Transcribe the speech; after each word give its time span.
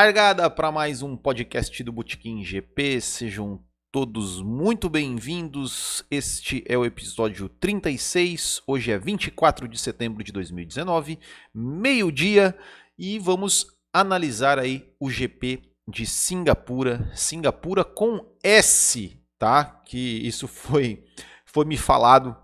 Largada 0.00 0.48
para 0.48 0.70
mais 0.70 1.02
um 1.02 1.16
podcast 1.16 1.82
do 1.82 1.90
Botequim 1.90 2.44
GP. 2.44 3.00
Sejam 3.00 3.60
todos 3.90 4.40
muito 4.40 4.88
bem-vindos. 4.88 6.04
Este 6.08 6.62
é 6.68 6.78
o 6.78 6.84
episódio 6.84 7.48
36. 7.48 8.62
Hoje 8.64 8.92
é 8.92 8.96
24 8.96 9.66
de 9.66 9.76
setembro 9.76 10.22
de 10.22 10.30
2019, 10.30 11.18
meio-dia, 11.52 12.56
e 12.96 13.18
vamos 13.18 13.76
analisar 13.92 14.56
aí 14.56 14.88
o 15.00 15.10
GP 15.10 15.64
de 15.88 16.06
Singapura, 16.06 17.10
Singapura 17.12 17.82
com 17.82 18.24
S, 18.40 19.20
tá? 19.36 19.64
Que 19.84 20.24
isso 20.24 20.46
foi 20.46 21.04
foi 21.44 21.64
me 21.64 21.76
falado 21.76 22.36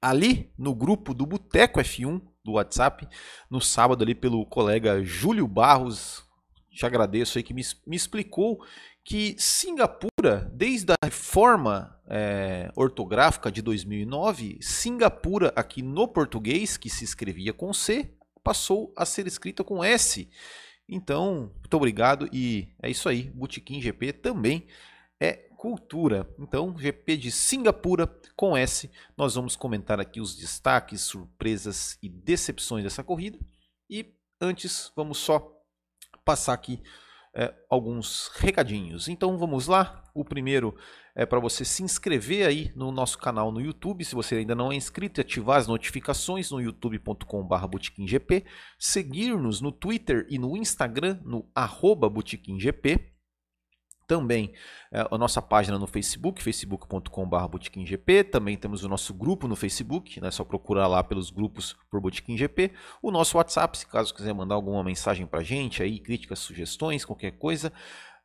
ali 0.00 0.52
no 0.56 0.72
grupo 0.72 1.12
do 1.12 1.26
Boteco 1.26 1.80
F1 1.80 2.22
do 2.44 2.52
WhatsApp 2.52 3.08
no 3.50 3.60
sábado 3.60 4.04
ali 4.04 4.14
pelo 4.14 4.46
colega 4.46 5.02
Júlio 5.02 5.48
Barros, 5.48 6.25
te 6.76 6.84
agradeço 6.84 7.38
aí 7.38 7.42
que 7.42 7.54
me, 7.54 7.62
me 7.86 7.96
explicou 7.96 8.62
que 9.02 9.34
Singapura, 9.38 10.50
desde 10.52 10.92
a 10.92 10.96
reforma 11.02 11.98
é, 12.06 12.70
ortográfica 12.76 13.50
de 13.50 13.62
2009, 13.62 14.58
Singapura 14.60 15.52
aqui 15.56 15.80
no 15.80 16.06
português, 16.06 16.76
que 16.76 16.90
se 16.90 17.04
escrevia 17.04 17.52
com 17.52 17.72
C, 17.72 18.12
passou 18.42 18.92
a 18.96 19.06
ser 19.06 19.26
escrita 19.26 19.64
com 19.64 19.82
S. 19.82 20.28
Então, 20.88 21.50
muito 21.58 21.74
obrigado 21.74 22.28
e 22.32 22.68
é 22.82 22.90
isso 22.90 23.08
aí. 23.08 23.24
Botequim 23.34 23.80
GP 23.80 24.12
também 24.12 24.66
é 25.18 25.32
cultura. 25.56 26.28
Então, 26.38 26.76
GP 26.76 27.16
de 27.16 27.32
Singapura 27.32 28.06
com 28.36 28.56
S. 28.56 28.90
Nós 29.16 29.34
vamos 29.34 29.56
comentar 29.56 29.98
aqui 29.98 30.20
os 30.20 30.36
destaques, 30.36 31.00
surpresas 31.00 31.98
e 32.02 32.08
decepções 32.08 32.84
dessa 32.84 33.02
corrida. 33.02 33.38
E 33.88 34.14
antes, 34.40 34.92
vamos 34.94 35.18
só 35.18 35.55
passar 36.26 36.54
aqui 36.54 36.82
é, 37.32 37.54
alguns 37.70 38.30
recadinhos. 38.34 39.08
Então 39.08 39.38
vamos 39.38 39.68
lá. 39.68 40.02
O 40.12 40.24
primeiro 40.24 40.74
é 41.14 41.24
para 41.24 41.38
você 41.38 41.64
se 41.64 41.82
inscrever 41.82 42.46
aí 42.46 42.72
no 42.74 42.90
nosso 42.90 43.18
canal 43.18 43.52
no 43.52 43.60
YouTube, 43.60 44.04
se 44.04 44.14
você 44.14 44.36
ainda 44.36 44.54
não 44.54 44.72
é 44.72 44.74
inscrito, 44.74 45.20
e 45.20 45.22
ativar 45.22 45.58
as 45.58 45.66
notificações 45.66 46.50
no 46.50 46.60
youtube.com.br 46.60 47.66
botequimgp, 47.66 48.44
seguir-nos 48.78 49.60
no 49.60 49.70
Twitter 49.70 50.26
e 50.28 50.38
no 50.38 50.56
Instagram 50.56 51.20
no 51.24 51.46
botequimgp, 52.10 53.15
também 54.06 54.52
é, 54.92 55.04
a 55.10 55.18
nossa 55.18 55.42
página 55.42 55.76
no 55.78 55.86
Facebook, 55.86 56.42
facebook.com.br 56.42 57.48
botequimgp. 57.48 58.24
Também 58.24 58.56
temos 58.56 58.82
o 58.84 58.88
nosso 58.88 59.12
grupo 59.12 59.46
no 59.48 59.56
Facebook, 59.56 60.18
né? 60.20 60.30
só 60.30 60.44
procurar 60.44 60.86
lá 60.86 61.02
pelos 61.02 61.30
grupos 61.30 61.74
por 61.90 62.00
Botequim 62.00 62.36
GP. 62.36 62.70
O 63.02 63.10
nosso 63.10 63.36
WhatsApp, 63.36 63.76
se 63.78 63.86
caso 63.86 64.14
quiser 64.14 64.34
mandar 64.34 64.54
alguma 64.54 64.84
mensagem 64.84 65.26
para 65.26 65.40
a 65.40 65.44
gente, 65.44 65.82
aí, 65.82 65.98
críticas, 65.98 66.38
sugestões, 66.38 67.04
qualquer 67.04 67.32
coisa, 67.32 67.72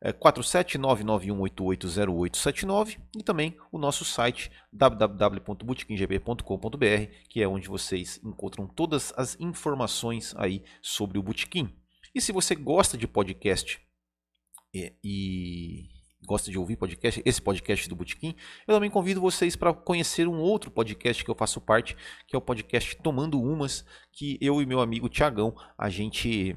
é 0.00 0.12
47991880879 0.12 2.98
e 3.16 3.22
também 3.22 3.56
o 3.70 3.78
nosso 3.78 4.04
site 4.04 4.50
www.botequimgp.com.br, 4.72 7.12
que 7.28 7.40
é 7.40 7.46
onde 7.46 7.68
vocês 7.68 8.18
encontram 8.24 8.66
todas 8.66 9.12
as 9.16 9.38
informações 9.38 10.34
aí 10.36 10.64
sobre 10.80 11.18
o 11.18 11.22
Botequim. 11.22 11.72
E 12.14 12.20
se 12.20 12.30
você 12.32 12.54
gosta 12.54 12.98
de 12.98 13.06
podcast 13.06 13.80
e, 14.72 14.94
e 15.02 15.88
gosta 16.26 16.50
de 16.50 16.58
ouvir 16.58 16.76
podcast, 16.76 17.22
esse 17.24 17.42
podcast 17.42 17.88
do 17.88 17.96
Botequim, 17.96 18.34
eu 18.66 18.74
também 18.74 18.90
convido 18.90 19.20
vocês 19.20 19.56
para 19.56 19.74
conhecer 19.74 20.28
um 20.28 20.38
outro 20.38 20.70
podcast 20.70 21.24
que 21.24 21.30
eu 21.30 21.34
faço 21.34 21.60
parte, 21.60 21.96
que 22.26 22.36
é 22.36 22.38
o 22.38 22.42
podcast 22.42 22.96
Tomando 22.96 23.40
Umas, 23.40 23.84
que 24.12 24.38
eu 24.40 24.62
e 24.62 24.66
meu 24.66 24.80
amigo 24.80 25.08
Tiagão, 25.08 25.54
a 25.76 25.88
gente 25.88 26.56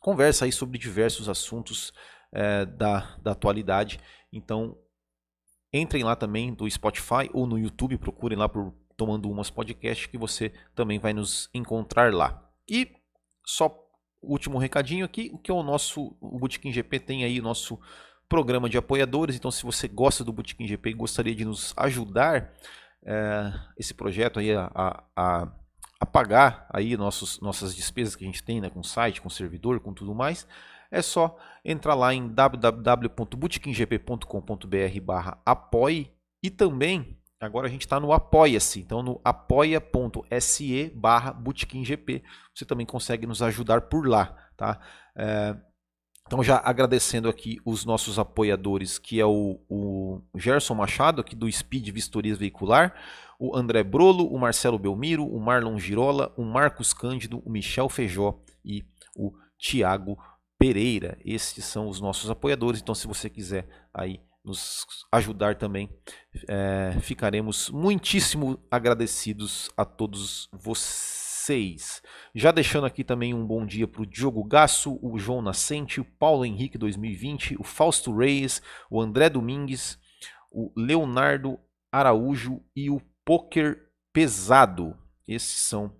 conversa 0.00 0.44
aí 0.44 0.52
sobre 0.52 0.78
diversos 0.78 1.28
assuntos 1.28 1.92
é, 2.32 2.64
da, 2.64 3.16
da 3.22 3.32
atualidade. 3.32 4.00
Então, 4.32 4.76
entrem 5.72 6.02
lá 6.02 6.16
também 6.16 6.52
do 6.54 6.68
Spotify 6.70 7.28
ou 7.32 7.46
no 7.46 7.58
YouTube, 7.58 7.98
procurem 7.98 8.38
lá 8.38 8.48
por 8.48 8.74
Tomando 8.96 9.30
Umas 9.30 9.50
Podcast, 9.50 10.08
que 10.08 10.18
você 10.18 10.52
também 10.74 10.98
vai 10.98 11.12
nos 11.12 11.48
encontrar 11.54 12.12
lá. 12.12 12.50
E 12.68 12.90
só 13.46 13.87
último 14.22 14.58
recadinho 14.58 15.04
aqui, 15.04 15.30
o 15.32 15.38
que 15.38 15.50
é 15.50 15.54
o 15.54 15.62
nosso, 15.62 16.16
o 16.20 16.38
Botequim 16.38 16.72
GP 16.72 17.00
tem 17.00 17.24
aí 17.24 17.40
o 17.40 17.42
nosso 17.42 17.78
programa 18.28 18.68
de 18.68 18.76
apoiadores, 18.76 19.36
então 19.36 19.50
se 19.50 19.64
você 19.64 19.88
gosta 19.88 20.22
do 20.22 20.32
Botequim 20.32 20.66
GP 20.66 20.90
e 20.90 20.94
gostaria 20.94 21.34
de 21.34 21.44
nos 21.44 21.72
ajudar 21.76 22.52
é, 23.04 23.52
esse 23.76 23.94
projeto 23.94 24.38
aí 24.38 24.52
a, 24.52 24.70
a, 24.74 25.02
a, 26.00 26.06
pagar 26.06 26.68
aí 26.70 26.96
nossos, 26.96 27.40
nossas 27.40 27.74
despesas 27.74 28.14
que 28.14 28.22
a 28.24 28.26
gente 28.26 28.42
tem 28.42 28.60
né, 28.60 28.68
com 28.68 28.82
site, 28.82 29.22
com 29.22 29.30
servidor, 29.30 29.80
com 29.80 29.94
tudo 29.94 30.14
mais, 30.14 30.46
é 30.90 31.02
só 31.02 31.36
entrar 31.64 31.94
lá 31.94 32.14
em 32.14 32.28
www.botequimgp.com.br 32.28 35.00
barra 35.02 35.38
apoie 35.44 36.12
e 36.42 36.50
também 36.50 37.17
Agora 37.40 37.68
a 37.68 37.70
gente 37.70 37.82
está 37.82 38.00
no 38.00 38.12
Apoia-se, 38.12 38.80
então 38.80 39.00
no 39.00 39.20
apoia.se 39.24 40.90
barra 40.94 41.36
GP. 41.84 42.22
Você 42.52 42.64
também 42.64 42.84
consegue 42.84 43.26
nos 43.26 43.42
ajudar 43.42 43.82
por 43.82 44.08
lá, 44.08 44.36
tá? 44.56 44.80
É, 45.16 45.56
então 46.26 46.42
já 46.42 46.60
agradecendo 46.64 47.28
aqui 47.28 47.58
os 47.64 47.84
nossos 47.84 48.18
apoiadores, 48.18 48.98
que 48.98 49.20
é 49.20 49.24
o, 49.24 49.60
o 49.68 50.20
Gerson 50.34 50.74
Machado, 50.74 51.20
aqui 51.20 51.36
do 51.36 51.50
Speed 51.50 51.88
Vistorias 51.90 52.36
Veicular, 52.36 52.94
o 53.38 53.56
André 53.56 53.84
Brolo, 53.84 54.26
o 54.26 54.38
Marcelo 54.38 54.78
Belmiro, 54.78 55.24
o 55.24 55.40
Marlon 55.40 55.78
Girola, 55.78 56.34
o 56.36 56.42
Marcos 56.44 56.92
Cândido, 56.92 57.40
o 57.46 57.50
Michel 57.50 57.88
Feijó 57.88 58.40
e 58.64 58.84
o 59.16 59.32
Tiago 59.56 60.18
Pereira. 60.58 61.16
Esses 61.24 61.64
são 61.64 61.88
os 61.88 62.00
nossos 62.00 62.28
apoiadores, 62.28 62.82
então 62.82 62.94
se 62.96 63.06
você 63.06 63.30
quiser 63.30 63.66
aí 63.94 64.20
nos 64.48 64.84
ajudar 65.12 65.56
também. 65.56 65.88
É, 66.48 66.98
ficaremos 67.00 67.70
muitíssimo 67.70 68.58
agradecidos 68.70 69.70
a 69.76 69.84
todos 69.84 70.48
vocês. 70.52 72.02
Já 72.34 72.50
deixando 72.50 72.86
aqui 72.86 73.04
também 73.04 73.32
um 73.32 73.46
bom 73.46 73.64
dia 73.64 73.86
para 73.86 74.02
o 74.02 74.06
Diogo 74.06 74.42
Gasso, 74.42 74.98
o 75.02 75.18
João 75.18 75.40
Nascente, 75.40 76.00
o 76.00 76.04
Paulo 76.04 76.44
Henrique 76.44 76.76
2020, 76.76 77.56
o 77.58 77.64
Fausto 77.64 78.16
Reis, 78.16 78.60
o 78.90 79.00
André 79.00 79.30
Domingues, 79.30 79.98
o 80.50 80.72
Leonardo 80.76 81.58
Araújo 81.92 82.62
e 82.74 82.90
o 82.90 83.00
Poker 83.24 83.90
Pesado. 84.12 84.96
Esses 85.26 85.64
são 85.64 85.94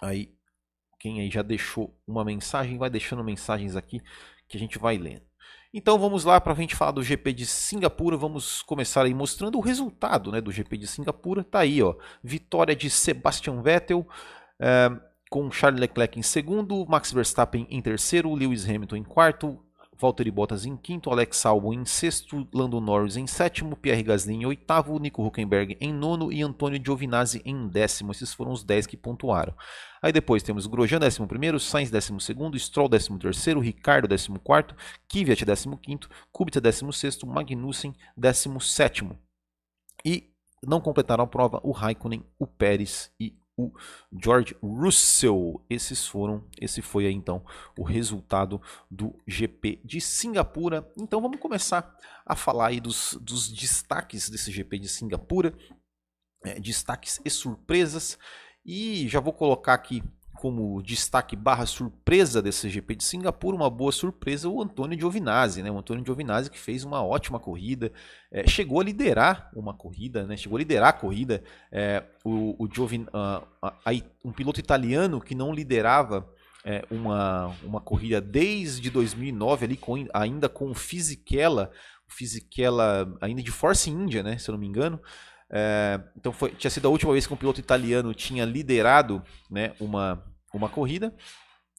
aí 0.00 0.34
quem 1.02 1.20
aí 1.20 1.28
já 1.28 1.42
deixou 1.42 2.00
uma 2.06 2.24
mensagem, 2.24 2.78
vai 2.78 2.88
deixando 2.88 3.24
mensagens 3.24 3.74
aqui 3.74 4.00
que 4.46 4.56
a 4.56 4.60
gente 4.60 4.78
vai 4.78 4.96
lendo. 4.96 5.31
Então 5.74 5.98
vamos 5.98 6.24
lá 6.24 6.38
para 6.38 6.52
a 6.52 6.56
gente 6.56 6.76
falar 6.76 6.90
do 6.90 7.02
GP 7.02 7.32
de 7.32 7.46
Singapura. 7.46 8.16
Vamos 8.16 8.60
começar 8.60 9.04
aí 9.04 9.14
mostrando 9.14 9.56
o 9.56 9.60
resultado 9.60 10.30
né, 10.30 10.40
do 10.40 10.52
GP 10.52 10.76
de 10.76 10.86
Singapura. 10.86 11.42
Tá 11.42 11.60
aí, 11.60 11.82
ó, 11.82 11.94
vitória 12.22 12.76
de 12.76 12.90
Sebastian 12.90 13.62
Vettel 13.62 14.06
é, 14.60 14.90
com 15.30 15.50
Charles 15.50 15.80
Leclerc 15.80 16.18
em 16.18 16.22
segundo, 16.22 16.84
Max 16.86 17.10
Verstappen 17.10 17.66
em 17.70 17.80
terceiro, 17.80 18.34
Lewis 18.34 18.68
Hamilton 18.68 18.96
em 18.96 19.02
quarto, 19.02 19.58
Valtteri 20.02 20.32
Bottas 20.32 20.66
em 20.66 20.76
quinto, 20.76 21.10
Alex 21.10 21.46
Albon 21.46 21.74
em 21.74 21.84
sexto, 21.84 22.48
Lando 22.52 22.80
Norris 22.80 23.16
em 23.16 23.24
sétimo, 23.28 23.76
Pierre 23.76 24.02
Gasly 24.02 24.34
em 24.34 24.44
oitavo, 24.44 24.98
Nico 24.98 25.24
Huckenberg 25.24 25.76
em 25.80 25.92
nono 25.92 26.32
e 26.32 26.42
Antônio 26.42 26.82
Giovinazzi 26.84 27.40
em 27.44 27.68
décimo. 27.68 28.10
Esses 28.10 28.34
foram 28.34 28.50
os 28.50 28.64
10 28.64 28.88
que 28.88 28.96
pontuaram. 28.96 29.54
Aí 30.02 30.12
depois 30.12 30.42
temos 30.42 30.66
Grosjean, 30.66 30.98
11º, 30.98 31.60
Sainz, 31.60 31.88
12º, 31.88 32.58
Stroll, 32.58 32.88
13º, 32.88 33.60
Ricardo, 33.60 34.08
14º, 34.08 34.74
Kvyat, 35.08 35.44
15º, 35.44 36.08
Kubica, 36.32 36.60
16º, 36.60 37.24
Magnussen, 37.24 37.94
17º. 38.18 39.16
E 40.04 40.32
não 40.66 40.80
completaram 40.80 41.22
a 41.22 41.28
prova 41.28 41.60
o 41.62 41.70
Raikkonen, 41.70 42.24
o 42.40 42.46
Pérez 42.46 43.12
e 43.20 43.36
o 43.56 43.72
George 44.12 44.56
Russell. 44.62 45.64
Esses 45.68 46.06
foram, 46.06 46.44
esse 46.60 46.82
foi 46.82 47.06
aí 47.06 47.12
então 47.12 47.44
o 47.78 47.82
resultado 47.82 48.60
do 48.90 49.14
GP 49.26 49.80
de 49.84 50.00
Singapura. 50.00 50.88
Então 50.96 51.20
vamos 51.20 51.40
começar 51.40 51.96
a 52.24 52.34
falar 52.36 52.68
aí 52.68 52.80
dos, 52.80 53.18
dos 53.20 53.48
destaques 53.48 54.28
desse 54.28 54.50
GP 54.50 54.78
de 54.78 54.88
Singapura, 54.88 55.54
é, 56.44 56.58
destaques 56.58 57.20
e 57.24 57.30
surpresas. 57.30 58.18
E 58.64 59.08
já 59.08 59.20
vou 59.20 59.32
colocar 59.32 59.74
aqui 59.74 60.02
como 60.42 60.82
destaque 60.82 61.36
barra 61.36 61.64
surpresa 61.66 62.42
desse 62.42 62.68
GP 62.68 62.96
de 62.96 63.04
Singapura, 63.04 63.54
uma 63.54 63.70
boa 63.70 63.92
surpresa, 63.92 64.48
o 64.48 64.60
Antônio 64.60 64.98
Giovinazzi, 64.98 65.62
né? 65.62 65.70
O 65.70 65.78
Antônio 65.78 66.04
Giovinazzi 66.04 66.50
que 66.50 66.58
fez 66.58 66.82
uma 66.82 67.00
ótima 67.00 67.38
corrida, 67.38 67.92
é, 68.28 68.44
chegou 68.48 68.80
a 68.80 68.82
liderar 68.82 69.52
uma 69.54 69.72
corrida, 69.72 70.26
né? 70.26 70.36
Chegou 70.36 70.56
a 70.56 70.58
liderar 70.58 70.88
a 70.88 70.92
corrida. 70.92 71.44
É, 71.70 72.02
o, 72.24 72.56
o 72.58 72.68
Giovin, 72.68 73.02
uh, 73.14 73.46
uh, 73.64 74.04
um 74.24 74.32
piloto 74.32 74.58
italiano 74.58 75.20
que 75.20 75.32
não 75.32 75.54
liderava 75.54 76.28
é, 76.64 76.84
uma, 76.90 77.54
uma 77.62 77.80
corrida 77.80 78.20
desde 78.20 78.90
2009 78.90 79.64
ali 79.64 79.76
com, 79.76 80.08
ainda 80.12 80.48
com 80.48 80.72
o 80.72 80.74
Fisichella, 80.74 81.70
o 82.04 82.12
Fisichella 82.12 83.16
ainda 83.20 83.44
de 83.44 83.52
Force 83.52 83.88
India, 83.88 84.24
né? 84.24 84.38
Se 84.38 84.50
eu 84.50 84.54
não 84.54 84.58
me 84.58 84.66
engano. 84.66 85.00
É, 85.54 86.00
então 86.16 86.32
foi, 86.32 86.50
tinha 86.50 86.70
sido 86.70 86.88
a 86.88 86.90
última 86.90 87.12
vez 87.12 87.28
que 87.28 87.32
um 87.32 87.36
piloto 87.36 87.60
italiano 87.60 88.12
tinha 88.12 88.44
liderado 88.44 89.22
né, 89.50 89.74
uma, 89.78 90.24
uma 90.52 90.68
corrida. 90.68 91.14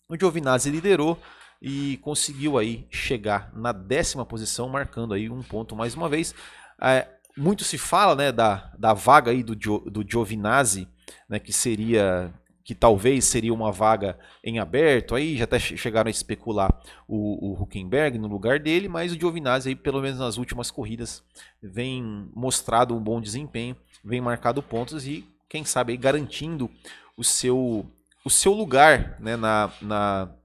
O 0.09 0.17
Giovinazzi 0.17 0.69
liderou 0.69 1.19
e 1.61 1.97
conseguiu 1.97 2.57
aí 2.57 2.87
chegar 2.89 3.51
na 3.53 3.71
décima 3.71 4.25
posição, 4.25 4.67
marcando 4.67 5.13
aí 5.13 5.29
um 5.29 5.41
ponto 5.41 5.75
mais 5.75 5.95
uma 5.95 6.09
vez. 6.09 6.35
É, 6.81 7.07
muito 7.37 7.63
se 7.63 7.77
fala 7.77 8.15
né, 8.15 8.31
da, 8.31 8.71
da 8.77 8.93
vaga 8.93 9.31
aí 9.31 9.41
do, 9.43 9.55
do 9.55 10.05
Giovinazzi, 10.07 10.87
né, 11.27 11.39
que 11.39 11.53
seria 11.53 12.33
que 12.63 12.73
talvez 12.73 13.25
seria 13.25 13.53
uma 13.53 13.71
vaga 13.71 14.17
em 14.41 14.57
aberto, 14.57 15.15
aí 15.15 15.35
já 15.35 15.43
até 15.43 15.59
chegaram 15.59 16.07
a 16.07 16.11
especular 16.11 16.73
o, 17.07 17.51
o 17.51 17.61
Huckenberg 17.61 18.17
no 18.17 18.27
lugar 18.27 18.57
dele, 18.57 18.87
mas 18.87 19.11
o 19.11 19.19
Giovinazzi 19.19 19.69
aí, 19.69 19.75
pelo 19.75 20.01
menos 20.01 20.19
nas 20.19 20.37
últimas 20.37 20.71
corridas, 20.71 21.21
vem 21.61 22.29
mostrado 22.33 22.95
um 22.95 23.03
bom 23.03 23.19
desempenho, 23.19 23.75
vem 24.03 24.21
marcado 24.21 24.63
pontos 24.63 25.05
e 25.05 25.27
quem 25.49 25.65
sabe 25.65 25.91
aí 25.91 25.97
garantindo 25.97 26.71
o 27.17 27.23
seu, 27.23 27.85
o 28.25 28.29
seu 28.29 28.53
lugar 28.53 29.19
né, 29.19 29.35
na, 29.35 29.71
na, 29.81 30.35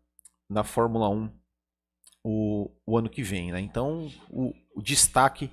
na 0.48 0.64
Fórmula 0.64 1.08
1 1.08 1.30
o, 2.24 2.70
o 2.86 2.98
ano 2.98 3.08
que 3.08 3.22
vem. 3.22 3.52
Né? 3.52 3.60
Então 3.60 4.10
o, 4.28 4.52
o 4.74 4.82
destaque 4.82 5.50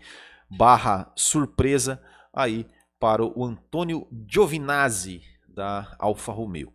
barra 0.49 1.11
surpresa 1.15 2.01
aí 2.33 2.67
para 2.99 3.23
o 3.23 3.45
Antônio 3.45 4.07
Giovinazzi 4.27 5.21
da 5.47 5.95
Alfa 5.99 6.31
Romeo. 6.31 6.73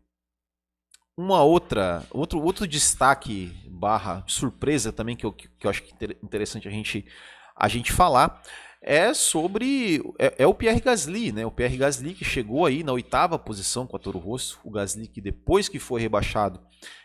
Uma 1.17 1.43
outra, 1.43 2.06
outro, 2.11 2.41
outro 2.41 2.67
destaque 2.67 3.53
barra 3.69 4.25
surpresa 4.26 4.93
também 4.93 5.17
que 5.17 5.26
eu, 5.26 5.32
que 5.32 5.67
eu 5.67 5.70
acho 5.70 5.82
interessante 6.23 6.67
a 6.67 6.70
gente, 6.70 7.05
a 7.55 7.69
gente 7.69 7.93
falar 7.93 8.43
é 8.82 9.12
sobre 9.12 10.03
é, 10.19 10.43
é, 10.43 10.47
o 10.47 10.55
Pierre 10.55 10.81
Gasly, 10.81 11.32
né? 11.32 11.44
O 11.44 11.50
Pierre 11.50 11.77
Gasly 11.77 12.15
que 12.15 12.25
chegou 12.25 12.65
aí 12.65 12.82
na 12.82 12.93
oitava 12.93 13.38
posição 13.38 13.87
com 13.87 13.97
a 13.97 14.00
Toro 14.00 14.19
Rosso, 14.19 14.59
o 14.65 14.71
Gasly 14.71 15.06
que 15.06 15.21
depois 15.21 15.69
que 15.69 15.79
foi 15.79 16.00
rebaixado, 16.00 16.61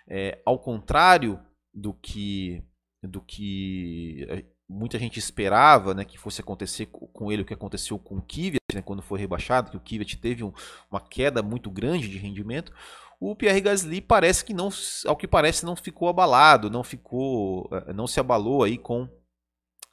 é, 0.08 0.42
ao 0.46 0.58
contrário 0.58 1.40
do 1.74 1.94
que 1.94 2.64
do 3.04 3.22
que 3.22 4.26
é, 4.30 4.46
muita 4.68 4.98
gente 4.98 5.20
esperava, 5.20 5.94
né, 5.94 6.04
que 6.04 6.18
fosse 6.18 6.42
acontecer 6.42 6.88
com 6.88 7.32
ele 7.32 7.44
o 7.44 7.46
que 7.46 7.54
aconteceu 7.54 8.00
com 8.00 8.18
o 8.18 8.22
Kvyat, 8.22 8.58
né, 8.74 8.82
quando 8.82 9.02
foi 9.02 9.20
rebaixado, 9.20 9.70
que 9.70 9.78
o 9.78 9.80
Kvyat 9.80 10.18
teve 10.18 10.44
um, 10.44 10.52
uma 10.90 11.00
queda 11.00 11.44
muito 11.44 11.70
grande 11.70 12.08
de 12.08 12.18
rendimento. 12.18 12.74
O 13.20 13.36
Pierre 13.36 13.62
Gasly 13.62 14.02
parece 14.02 14.44
que 14.44 14.54
não, 14.54 14.70
ao 15.06 15.16
que 15.16 15.28
parece, 15.28 15.66
não 15.66 15.76
ficou 15.76 16.10
abalado, 16.10 16.70
não 16.70 16.84
ficou, 16.84 17.70
eh, 17.72 17.94
não 17.94 18.08
se 18.08 18.20
abalou 18.20 18.64
aí 18.64 18.78
com 18.78 19.08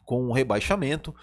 com 0.04 0.28
o 0.28 0.32
rebaixamento 0.32 1.14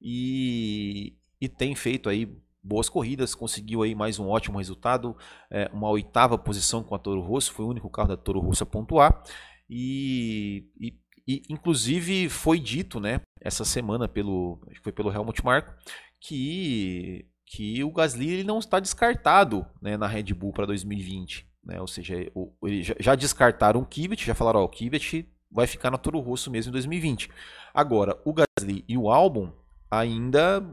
e, 0.00 1.16
e 1.40 1.48
tem 1.48 1.74
feito 1.74 2.08
aí 2.08 2.28
boas 2.62 2.88
corridas, 2.88 3.34
conseguiu 3.34 3.82
aí 3.82 3.94
mais 3.94 4.18
um 4.18 4.28
ótimo 4.28 4.58
resultado, 4.58 5.16
é, 5.50 5.70
uma 5.72 5.88
oitava 5.88 6.36
posição 6.36 6.82
com 6.82 6.94
a 6.94 6.98
Toro 6.98 7.20
Rosso, 7.20 7.52
foi 7.52 7.64
o 7.64 7.68
único 7.68 7.88
carro 7.88 8.08
da 8.08 8.16
Toro 8.16 8.40
Rosso 8.40 8.64
a 8.64 8.66
pontuar 8.66 9.22
e, 9.70 10.68
e 10.80 10.92
e, 11.26 11.42
inclusive, 11.48 12.28
foi 12.28 12.60
dito, 12.60 13.00
né, 13.00 13.20
essa 13.40 13.64
semana 13.64 14.06
pelo, 14.06 14.60
foi 14.82 14.92
pelo 14.92 15.12
Helmut 15.12 15.44
Marko, 15.44 15.74
que, 16.20 17.26
que 17.44 17.82
o 17.82 17.90
Gasly 17.90 18.30
ele 18.30 18.44
não 18.44 18.60
está 18.60 18.78
descartado 18.78 19.66
né, 19.82 19.96
na 19.96 20.06
Red 20.06 20.32
Bull 20.34 20.52
para 20.52 20.66
2020. 20.66 21.48
Né? 21.64 21.80
Ou 21.80 21.88
seja, 21.88 22.30
o, 22.32 22.52
já 23.00 23.16
descartaram 23.16 23.80
o 23.80 23.86
Kvyat, 23.86 24.24
já 24.24 24.34
falaram, 24.34 24.60
ó, 24.60 24.64
o 24.64 24.68
Kvyat 24.68 25.28
vai 25.50 25.66
ficar 25.66 25.90
na 25.90 25.98
Toro 25.98 26.20
Rosso 26.20 26.48
mesmo 26.48 26.70
em 26.70 26.72
2020. 26.72 27.28
Agora, 27.74 28.20
o 28.24 28.32
Gasly 28.32 28.84
e 28.88 28.96
o 28.96 29.10
Albon 29.10 29.52
ainda 29.90 30.64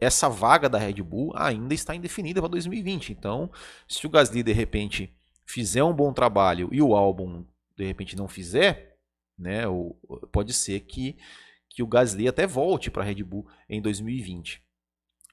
essa 0.00 0.28
vaga 0.28 0.68
da 0.68 0.78
Red 0.78 1.02
Bull 1.02 1.32
ainda 1.36 1.72
está 1.72 1.94
indefinida 1.94 2.40
para 2.40 2.50
2020. 2.50 3.12
Então, 3.12 3.50
se 3.86 4.06
o 4.06 4.10
Gasly 4.10 4.42
de 4.42 4.52
repente 4.52 5.14
fizer 5.46 5.82
um 5.82 5.94
bom 5.94 6.12
trabalho 6.12 6.68
e 6.72 6.82
o 6.82 6.94
Albon 6.94 7.44
de 7.76 7.86
repente 7.86 8.16
não 8.16 8.28
fizer, 8.28 8.96
né? 9.38 9.62
Pode 10.32 10.52
ser 10.52 10.80
que, 10.80 11.16
que 11.70 11.82
o 11.82 11.86
Gasly 11.86 12.26
até 12.26 12.46
volte 12.46 12.90
para 12.90 13.02
a 13.02 13.06
Red 13.06 13.22
Bull 13.22 13.46
em 13.68 13.80
2020. 13.80 14.60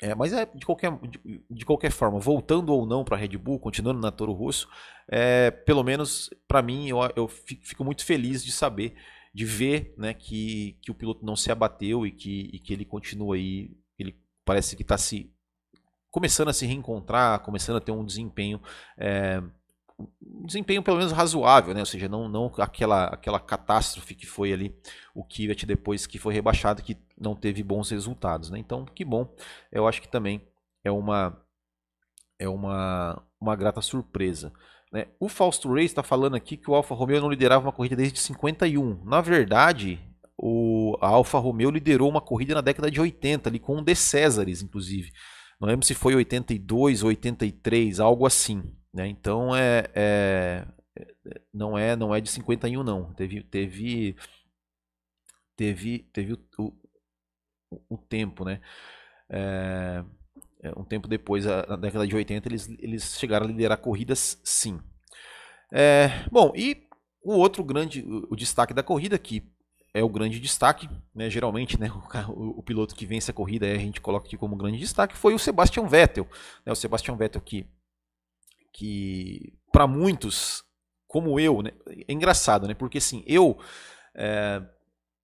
É, 0.01 0.13
mas 0.13 0.33
é 0.33 0.45
de 0.45 0.65
qualquer, 0.65 0.91
de, 0.99 1.41
de, 1.49 1.65
qualquer 1.65 1.89
forma, 1.89 2.19
voltando 2.19 2.73
ou 2.73 2.85
não 2.85 3.03
para 3.03 3.15
a 3.15 3.19
Red 3.19 3.37
Bull, 3.37 3.59
continuando 3.59 4.01
na 4.01 4.11
Toro 4.11 4.33
Rosso, 4.33 4.67
é, 5.07 5.49
pelo 5.49 5.83
menos 5.83 6.29
para 6.47 6.61
mim 6.61 6.89
eu, 6.89 6.97
eu 7.15 7.27
fico 7.27 7.83
muito 7.83 8.03
feliz 8.03 8.43
de 8.43 8.51
saber, 8.51 8.95
de 9.35 9.43
ver 9.43 9.93
né, 9.97 10.13
que, 10.13 10.77
que 10.81 10.89
o 10.89 10.95
piloto 10.95 11.25
não 11.25 11.35
se 11.35 11.51
abateu 11.51 12.07
e 12.07 12.11
que, 12.11 12.49
e 12.53 12.57
que 12.57 12.71
ele 12.71 12.85
continua 12.85 13.35
aí, 13.35 13.77
ele 13.99 14.17
parece 14.45 14.77
que 14.77 14.81
está 14.81 14.97
se 14.97 15.29
começando 16.09 16.47
a 16.47 16.53
se 16.53 16.65
reencontrar, 16.65 17.41
começando 17.41 17.75
a 17.75 17.81
ter 17.81 17.91
um 17.91 18.05
desempenho 18.05 18.61
é, 18.97 19.43
um 19.99 20.45
desempenho 20.45 20.81
pelo 20.81 20.97
menos 20.97 21.11
razoável, 21.11 21.73
né? 21.73 21.81
Ou 21.81 21.85
seja, 21.85 22.07
não, 22.07 22.29
não 22.29 22.49
aquela, 22.59 23.07
aquela 23.07 23.37
catástrofe 23.37 24.15
que 24.15 24.25
foi 24.25 24.53
ali 24.53 24.73
o 25.13 25.21
Kvyat 25.21 25.65
depois 25.65 26.07
que 26.07 26.17
foi 26.17 26.33
rebaixado, 26.33 26.81
que 26.81 26.97
não 27.19 27.35
teve 27.35 27.61
bons 27.61 27.89
resultados, 27.89 28.49
né? 28.49 28.57
Então, 28.57 28.85
que 28.85 29.03
bom. 29.03 29.35
Eu 29.69 29.85
acho 29.85 30.01
que 30.01 30.07
também 30.07 30.41
é 30.81 30.89
uma 30.89 31.37
é 32.39 32.47
uma, 32.47 33.21
uma 33.39 33.55
grata 33.55 33.81
surpresa. 33.81 34.53
Né? 34.95 35.07
O 35.19 35.27
Fausto 35.27 35.73
Reis 35.73 35.91
está 35.91 36.01
falando 36.01 36.35
aqui 36.35 36.55
que 36.55 36.71
o 36.71 36.73
Alfa 36.73 36.95
Romeo 36.95 37.19
não 37.19 37.29
liderava 37.29 37.65
uma 37.65 37.73
corrida 37.73 37.97
desde 37.97 38.17
51. 38.17 39.03
Na 39.03 39.19
verdade, 39.19 39.99
o, 40.37 40.97
a 41.01 41.09
Alfa 41.09 41.37
Romeo 41.37 41.69
liderou 41.69 42.09
uma 42.09 42.21
corrida 42.21 42.55
na 42.55 42.61
década 42.61 42.89
de 42.89 43.01
80, 43.01 43.49
ali 43.49 43.59
com 43.59 43.75
o 43.75 43.83
De 43.83 43.93
Césares, 43.93 44.61
inclusive. 44.61 45.11
Não 45.59 45.67
lembro 45.67 45.85
se 45.85 45.93
foi 45.93 46.15
82 46.15 47.03
ou 47.03 47.09
83, 47.09 47.99
algo 47.99 48.25
assim. 48.25 48.63
Né? 48.93 49.05
Então 49.09 49.53
é, 49.53 49.83
é, 49.93 50.65
não 51.53 51.77
é 51.77 51.97
não 51.97 52.15
é 52.15 52.21
de 52.21 52.29
51 52.29 52.81
não. 52.81 53.13
Teve 53.15 53.43
teve 53.43 54.15
teve 55.57 56.09
teve 56.13 56.33
o, 56.33 56.39
o, 57.69 57.81
o 57.89 57.97
tempo, 57.97 58.45
né? 58.45 58.61
É, 59.29 60.05
é 60.63 60.71
um 60.79 60.85
tempo 60.85 61.05
depois, 61.05 61.43
na 61.45 61.75
década 61.75 62.07
de 62.07 62.15
80, 62.15 62.47
eles, 62.47 62.69
eles 62.79 63.19
chegaram 63.19 63.45
a 63.45 63.49
liderar 63.49 63.77
corridas, 63.77 64.39
sim. 64.43 64.79
É, 65.77 66.23
bom, 66.31 66.53
e 66.55 66.87
o 67.21 67.33
outro 67.33 67.61
grande, 67.61 68.01
o, 68.01 68.27
o, 68.29 68.35
destaque 68.35 68.73
da 68.73 68.81
corrida, 68.81 69.19
que 69.19 69.43
é 69.93 70.01
o 70.01 70.07
grande 70.07 70.39
destaque, 70.39 70.89
né, 71.13 71.29
geralmente 71.29 71.77
né, 71.77 71.91
o, 72.29 72.59
o, 72.59 72.63
piloto 72.63 72.95
que 72.95 73.05
vence 73.05 73.29
a 73.29 73.33
corrida 73.33 73.65
a 73.65 73.77
gente 73.77 73.99
coloca 73.99 74.25
aqui 74.25 74.37
como 74.37 74.55
grande 74.55 74.77
destaque, 74.77 75.17
foi 75.17 75.33
o 75.33 75.39
Sebastian 75.39 75.85
Vettel. 75.85 76.25
Né, 76.65 76.71
o 76.71 76.75
Sebastian 76.75 77.17
Vettel 77.17 77.41
que 77.41 77.67
que 78.71 79.53
para 79.71 79.85
muitos, 79.85 80.63
como 81.07 81.37
eu, 81.39 81.61
né, 81.61 81.71
é 82.07 82.13
engraçado, 82.13 82.67
né? 82.67 82.73
Porque 82.73 82.99
assim, 82.99 83.21
eu 83.27 83.57
é, 84.15 84.61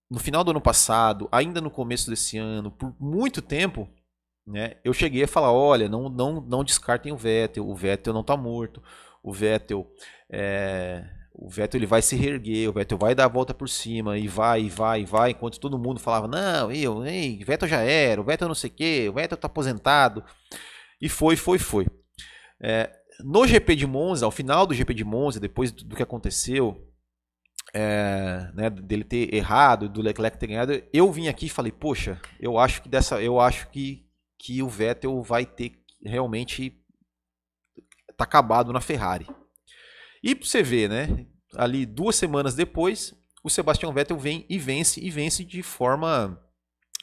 no 0.09 0.19
final 0.19 0.43
do 0.43 0.51
ano 0.51 0.61
passado, 0.61 1.29
ainda 1.31 1.61
no 1.61 1.71
começo 1.71 2.09
desse 2.09 2.37
ano, 2.37 2.71
por 2.71 2.93
muito 2.99 3.41
tempo, 3.41 3.87
né, 4.45 4.75
eu 4.83 4.93
cheguei 4.93 5.23
a 5.23 5.27
falar, 5.29 5.53
olha, 5.53 5.87
não, 5.87 6.09
não, 6.09 6.41
não 6.41 6.63
descartem 6.63 7.13
o 7.13 7.17
Vettel, 7.17 7.69
o 7.69 7.73
Vettel 7.73 8.13
não 8.13 8.19
está 8.19 8.35
morto, 8.35 8.83
o 9.23 9.31
Vettel, 9.31 9.87
é, 10.29 11.03
o 11.33 11.49
Vettel 11.49 11.79
ele 11.79 11.85
vai 11.85 12.01
se 12.01 12.15
reerguer, 12.15 12.69
o 12.69 12.73
Vettel 12.73 12.97
vai 12.97 13.15
dar 13.15 13.25
a 13.25 13.29
volta 13.29 13.53
por 13.53 13.69
cima 13.69 14.17
e 14.17 14.27
vai, 14.27 14.63
e 14.63 14.69
vai, 14.69 15.01
e 15.01 15.05
vai, 15.05 15.31
enquanto 15.31 15.59
todo 15.59 15.79
mundo 15.79 15.99
falava, 15.99 16.27
não, 16.27 16.71
eu, 16.71 17.05
ei, 17.05 17.43
Vettel 17.43 17.67
já 17.67 17.81
era, 17.81 18.19
o 18.19 18.23
Vettel 18.23 18.47
não 18.47 18.55
sei 18.55 18.69
o 18.69 18.73
que, 18.73 19.09
o 19.09 19.13
Vettel 19.13 19.35
está 19.35 19.47
aposentado, 19.47 20.23
e 21.01 21.07
foi, 21.09 21.35
foi, 21.35 21.57
foi. 21.57 21.87
É, 22.61 22.91
no 23.23 23.45
GP 23.45 23.75
de 23.75 23.87
Monza, 23.87 24.25
ao 24.25 24.31
final 24.31 24.65
do 24.65 24.73
GP 24.73 24.93
de 24.93 25.03
Monza, 25.03 25.39
depois 25.39 25.71
do 25.71 25.95
que 25.95 26.03
aconteceu, 26.03 26.87
é, 27.73 28.51
né, 28.53 28.69
dele 28.69 29.03
ter 29.03 29.33
errado, 29.33 29.87
do 29.87 30.01
Leclerc 30.01 30.37
ter 30.37 30.47
ganhado, 30.47 30.81
eu 30.91 31.11
vim 31.11 31.27
aqui 31.27 31.45
e 31.45 31.49
falei, 31.49 31.71
poxa, 31.71 32.19
eu 32.39 32.57
acho 32.57 32.81
que 32.81 32.89
dessa, 32.89 33.21
eu 33.21 33.39
acho 33.39 33.69
que, 33.69 34.05
que 34.37 34.61
o 34.61 34.69
Vettel 34.69 35.21
vai 35.21 35.45
ter 35.45 35.73
realmente 36.03 36.80
tá 38.17 38.23
acabado 38.23 38.73
na 38.73 38.81
Ferrari. 38.81 39.27
E 40.23 40.35
você 40.35 40.61
ver, 40.61 40.89
né, 40.89 41.25
ali 41.55 41.85
duas 41.85 42.15
semanas 42.15 42.53
depois, 42.53 43.13
o 43.43 43.49
Sebastian 43.49 43.91
Vettel 43.91 44.17
vem 44.17 44.45
e 44.49 44.59
vence 44.59 44.99
e 44.99 45.09
vence 45.09 45.43
de 45.43 45.63
forma 45.63 46.39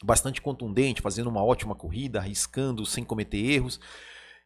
bastante 0.02 0.40
contundente, 0.40 1.02
fazendo 1.02 1.28
uma 1.28 1.42
ótima 1.42 1.74
corrida, 1.74 2.20
arriscando 2.20 2.86
sem 2.86 3.04
cometer 3.04 3.38
erros. 3.38 3.80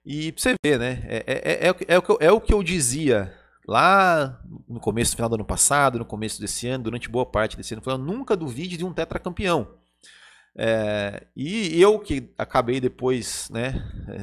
E 0.04 0.32
você 0.36 0.54
ver, 0.64 0.78
né? 0.78 1.02
É, 1.04 1.24
é, 1.26 1.68
é, 1.68 1.74
é, 1.88 1.98
o 1.98 2.02
que 2.02 2.10
eu, 2.10 2.18
é 2.20 2.32
o 2.32 2.40
que 2.40 2.54
eu 2.54 2.62
dizia 2.62 3.32
lá 3.66 4.40
no 4.68 4.80
começo, 4.80 5.14
final 5.14 5.28
do 5.28 5.36
ano 5.36 5.44
passado, 5.44 5.98
no 5.98 6.04
começo 6.04 6.40
desse 6.40 6.66
ano, 6.66 6.84
durante 6.84 7.08
boa 7.08 7.26
parte 7.26 7.56
desse 7.56 7.74
ano, 7.74 7.82
falando, 7.82 8.04
nunca 8.04 8.36
duvide 8.36 8.76
de 8.76 8.84
um 8.84 8.92
tetracampeão. 8.92 9.81
É, 10.56 11.26
e 11.34 11.80
eu 11.80 11.98
que 11.98 12.30
acabei 12.36 12.78
depois, 12.78 13.48
né, 13.50 13.72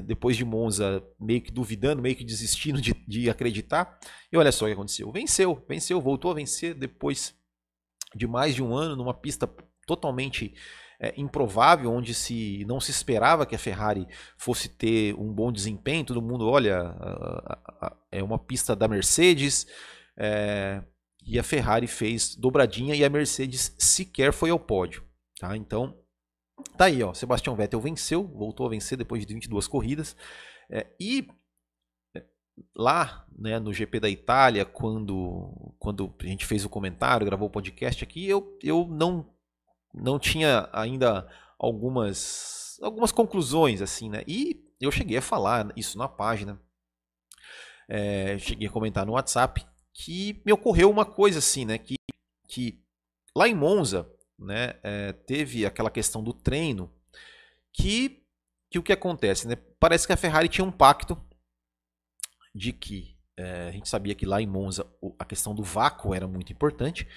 depois 0.05 0.37
de 0.37 0.45
Monza, 0.45 1.03
meio 1.19 1.41
que 1.41 1.51
duvidando, 1.51 2.01
meio 2.01 2.15
que 2.15 2.23
desistindo 2.23 2.79
de, 2.79 2.93
de 3.07 3.29
acreditar, 3.29 3.99
e 4.31 4.37
olha 4.37 4.51
só 4.51 4.65
o 4.65 4.67
que 4.67 4.73
aconteceu. 4.73 5.11
Venceu, 5.11 5.63
venceu, 5.67 5.99
voltou 5.99 6.31
a 6.31 6.35
vencer 6.35 6.73
depois 6.75 7.33
de 8.15 8.27
mais 8.27 8.55
de 8.55 8.63
um 8.63 8.75
ano 8.75 8.95
numa 8.95 9.13
pista 9.13 9.49
totalmente 9.87 10.53
é, 10.99 11.13
improvável, 11.17 11.91
onde 11.91 12.13
se 12.13 12.63
não 12.67 12.79
se 12.79 12.91
esperava 12.91 13.45
que 13.45 13.55
a 13.55 13.59
Ferrari 13.59 14.07
fosse 14.37 14.69
ter 14.69 15.15
um 15.15 15.33
bom 15.33 15.51
desempenho. 15.51 16.05
Todo 16.05 16.21
mundo 16.21 16.47
olha, 16.47 16.95
é 18.11 18.21
uma 18.21 18.37
pista 18.37 18.75
da 18.75 18.87
Mercedes, 18.87 19.65
é, 20.17 20.83
e 21.25 21.39
a 21.39 21.43
Ferrari 21.43 21.87
fez 21.87 22.35
dobradinha 22.35 22.95
e 22.95 23.03
a 23.03 23.09
Mercedes 23.09 23.75
sequer 23.79 24.33
foi 24.33 24.49
ao 24.49 24.59
pódio. 24.59 25.03
Tá? 25.39 25.55
Então, 25.55 25.97
tá 26.77 26.85
aí, 26.85 27.01
ó. 27.03 27.13
Sebastian 27.13 27.55
Vettel 27.55 27.81
venceu, 27.81 28.25
voltou 28.27 28.65
a 28.65 28.69
vencer 28.69 28.97
depois 28.97 29.25
de 29.25 29.33
22 29.33 29.67
corridas. 29.67 30.15
É, 30.69 30.87
e 30.99 31.27
é, 32.15 32.23
lá 32.75 33.27
né, 33.37 33.59
no 33.59 33.73
GP 33.73 33.99
da 33.99 34.09
Itália, 34.09 34.65
quando, 34.65 35.75
quando 35.79 36.13
a 36.19 36.25
gente 36.25 36.45
fez 36.45 36.65
o 36.65 36.69
comentário, 36.69 37.25
gravou 37.25 37.47
o 37.47 37.51
podcast 37.51 38.03
aqui, 38.03 38.27
eu, 38.27 38.57
eu 38.63 38.87
não, 38.87 39.29
não 39.93 40.19
tinha 40.19 40.69
ainda 40.71 41.27
algumas, 41.57 42.79
algumas 42.81 43.11
conclusões, 43.11 43.81
assim, 43.81 44.09
né? 44.09 44.23
E 44.27 44.63
eu 44.79 44.91
cheguei 44.91 45.17
a 45.17 45.21
falar 45.21 45.71
isso 45.75 45.97
na 45.97 46.07
página. 46.07 46.59
É, 47.87 48.37
cheguei 48.37 48.67
a 48.67 48.71
comentar 48.71 49.05
no 49.05 49.13
WhatsApp 49.13 49.65
que 49.93 50.41
me 50.45 50.53
ocorreu 50.53 50.89
uma 50.89 51.05
coisa 51.05 51.39
assim, 51.39 51.65
né? 51.65 51.77
Que, 51.77 51.95
que 52.47 52.81
lá 53.35 53.47
em 53.47 53.55
Monza, 53.55 54.09
né, 54.39 54.75
é, 54.83 55.11
teve 55.11 55.65
aquela 55.65 55.91
questão 55.91 56.23
do 56.23 56.33
treino 56.33 56.91
que, 57.73 58.23
que 58.71 58.79
o 58.79 58.83
que 58.83 58.93
acontece, 58.93 59.47
né? 59.47 59.55
Parece 59.79 60.07
que 60.07 60.13
a 60.13 60.17
Ferrari 60.17 60.47
tinha 60.47 60.65
um 60.65 60.71
pacto 60.71 61.17
de 62.53 62.73
que 62.73 63.17
é, 63.37 63.67
a 63.67 63.71
gente 63.71 63.87
sabia 63.87 64.15
que 64.15 64.25
lá 64.25 64.41
em 64.41 64.47
Monza 64.47 64.85
a 65.17 65.25
questão 65.25 65.55
do 65.55 65.63
vácuo 65.63 66.13
era 66.13 66.27
muito 66.27 66.51
importante 66.51 67.07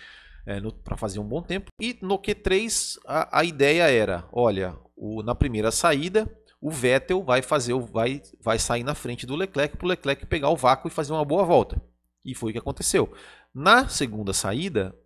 é, 0.46 0.60
para 0.84 0.96
fazer 0.96 1.18
um 1.18 1.26
bom 1.26 1.42
tempo. 1.42 1.70
E 1.80 1.98
no 2.00 2.18
Q3 2.18 2.98
a, 3.06 3.40
a 3.40 3.44
ideia 3.44 3.90
era, 3.90 4.28
olha, 4.32 4.76
o, 4.96 5.22
na 5.22 5.34
primeira 5.34 5.70
saída 5.70 6.30
o 6.60 6.70
Vettel 6.70 7.24
vai 7.24 7.42
fazer, 7.42 7.74
vai, 7.74 8.22
vai 8.40 8.56
sair 8.56 8.84
na 8.84 8.94
frente 8.94 9.26
do 9.26 9.34
Leclerc 9.34 9.76
para 9.76 9.84
o 9.84 9.88
Leclerc 9.88 10.26
pegar 10.26 10.48
o 10.50 10.56
vácuo 10.56 10.86
e 10.86 10.92
fazer 10.92 11.12
uma 11.12 11.24
boa 11.24 11.44
volta. 11.44 11.82
E 12.24 12.36
foi 12.36 12.50
o 12.50 12.52
que 12.52 12.58
aconteceu. 12.58 13.12
Na 13.52 13.88
segunda 13.88 14.32
saída, 14.32 14.96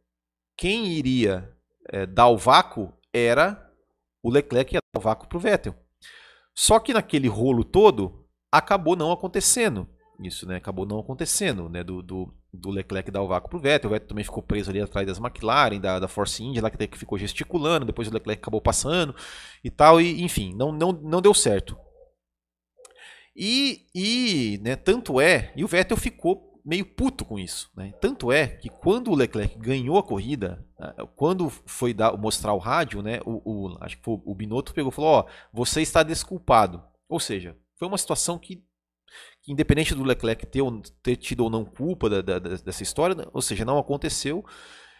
quem 0.55 0.89
iria 0.89 1.56
é, 1.91 2.07
dar 2.07 2.29
o 2.29 2.37
vácuo 2.37 2.93
era 3.13 3.71
o 4.23 4.31
Leclerc 4.31 4.75
ia 4.75 4.81
dar 4.93 5.01
o 5.01 5.03
vácuo 5.03 5.29
para 5.29 5.39
o 5.39 5.41
Vettel. 5.41 5.75
Só 6.55 6.79
que 6.79 6.93
naquele 6.93 7.29
rolo 7.29 7.65
todo, 7.65 8.27
acabou 8.51 8.97
não 8.97 9.13
acontecendo 9.13 9.89
isso, 10.21 10.47
né? 10.47 10.57
Acabou 10.57 10.87
não 10.87 10.99
acontecendo, 10.99 11.69
né? 11.69 11.85
Do, 11.85 12.03
do, 12.03 12.35
do 12.53 12.71
Leclerc 12.71 13.11
dar 13.11 13.23
o 13.23 13.29
vácuo 13.29 13.51
pro 13.51 13.59
Vettel. 13.59 13.91
O 13.91 13.93
Vettel 13.93 14.09
também 14.09 14.25
ficou 14.25 14.43
preso 14.43 14.71
ali 14.71 14.81
atrás 14.81 15.07
das 15.07 15.19
McLaren, 15.19 15.79
da, 15.79 15.99
da 15.99 16.09
Force 16.09 16.43
India, 16.43 16.63
lá 16.63 16.71
que 16.71 16.99
ficou 16.99 17.19
gesticulando. 17.19 17.85
Depois 17.85 18.09
o 18.09 18.13
Leclerc 18.13 18.41
acabou 18.41 18.61
passando 18.61 19.15
e 19.63 19.71
tal. 19.71 20.01
E, 20.01 20.23
enfim, 20.23 20.55
não, 20.55 20.73
não, 20.73 20.93
não 20.93 21.21
deu 21.21 21.35
certo. 21.35 21.77
E, 23.35 23.87
e 23.95 24.59
né, 24.63 24.77
tanto 24.77 25.21
é, 25.21 25.53
e 25.55 25.63
o 25.63 25.69
Vettel 25.69 25.97
ficou 25.97 26.46
meio 26.67 26.85
puto 26.85 27.25
com 27.25 27.39
isso. 27.39 27.71
Né? 27.77 27.93
Tanto 28.01 28.33
é 28.33 28.49
que 28.49 28.69
quando 28.69 29.13
o 29.13 29.15
Leclerc 29.15 29.57
ganhou 29.57 29.97
a 29.97 30.03
corrida, 30.03 30.67
né, 30.79 30.93
quando 31.15 31.49
foi 31.49 31.95
dar, 31.95 32.17
mostrar 32.19 32.53
o 32.55 32.59
rádio, 32.59 33.01
né, 33.01 33.21
o, 33.25 33.41
o, 33.45 33.79
acho 33.81 33.97
que 33.97 34.03
foi 34.03 34.21
o 34.25 34.35
Binotto 34.35 34.75
pegou 34.75 34.91
e 34.91 34.95
falou: 34.95 35.11
Ó, 35.11 35.27
você 35.53 35.81
está 35.81 36.03
desculpado. 36.03 36.83
Ou 37.09 37.21
seja, 37.21 37.57
foi 37.77 37.87
uma 37.87 37.97
situação 37.97 38.37
que, 38.37 38.57
que 39.41 39.53
independente 39.53 39.95
do 39.95 40.03
Leclerc 40.03 40.45
ter, 40.47 40.63
ter 41.05 41.15
tido 41.17 41.45
ou 41.45 41.51
não 41.51 41.65
culpa 41.65 42.11
da, 42.11 42.21
da, 42.21 42.39
dessa 42.41 42.83
história, 42.83 43.15
né, 43.15 43.25
ou 43.33 43.41
seja, 43.41 43.65
não 43.65 43.79
aconteceu 43.79 44.45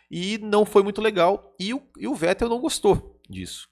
e 0.09 0.39
não 0.39 0.65
foi 0.65 0.85
muito 0.85 1.03
legal. 1.03 1.53
E 1.59 1.75
o, 1.75 1.83
e 1.99 2.07
o 2.07 2.15
Vettel 2.15 2.49
não 2.49 2.61
gostou 2.61 3.21
disso. 3.29 3.69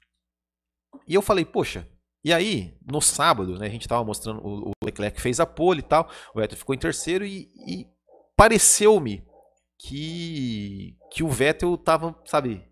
E 1.07 1.15
eu 1.15 1.23
falei: 1.23 1.45
Poxa, 1.45 1.89
e 2.25 2.33
aí, 2.33 2.75
no 2.91 3.03
sábado, 3.03 3.59
né, 3.59 3.67
a 3.67 3.71
gente 3.71 3.83
estava 3.83 4.03
mostrando, 4.03 4.41
o 4.43 4.73
Leclerc 4.83 5.21
fez 5.21 5.41
a 5.41 5.47
pole 5.47 5.81
e 5.81 5.83
tal, 5.83 6.09
o 6.35 6.41
Vettel 6.41 6.57
ficou 6.57 6.75
em 6.75 6.79
terceiro 6.79 7.25
e, 7.25 7.51
e 7.67 7.87
pareceu-me 8.35 9.23
que, 9.79 10.97
que 11.13 11.23
o 11.23 11.29
Vettel 11.29 11.75
estava, 11.75 12.17
sabe, 12.25 12.67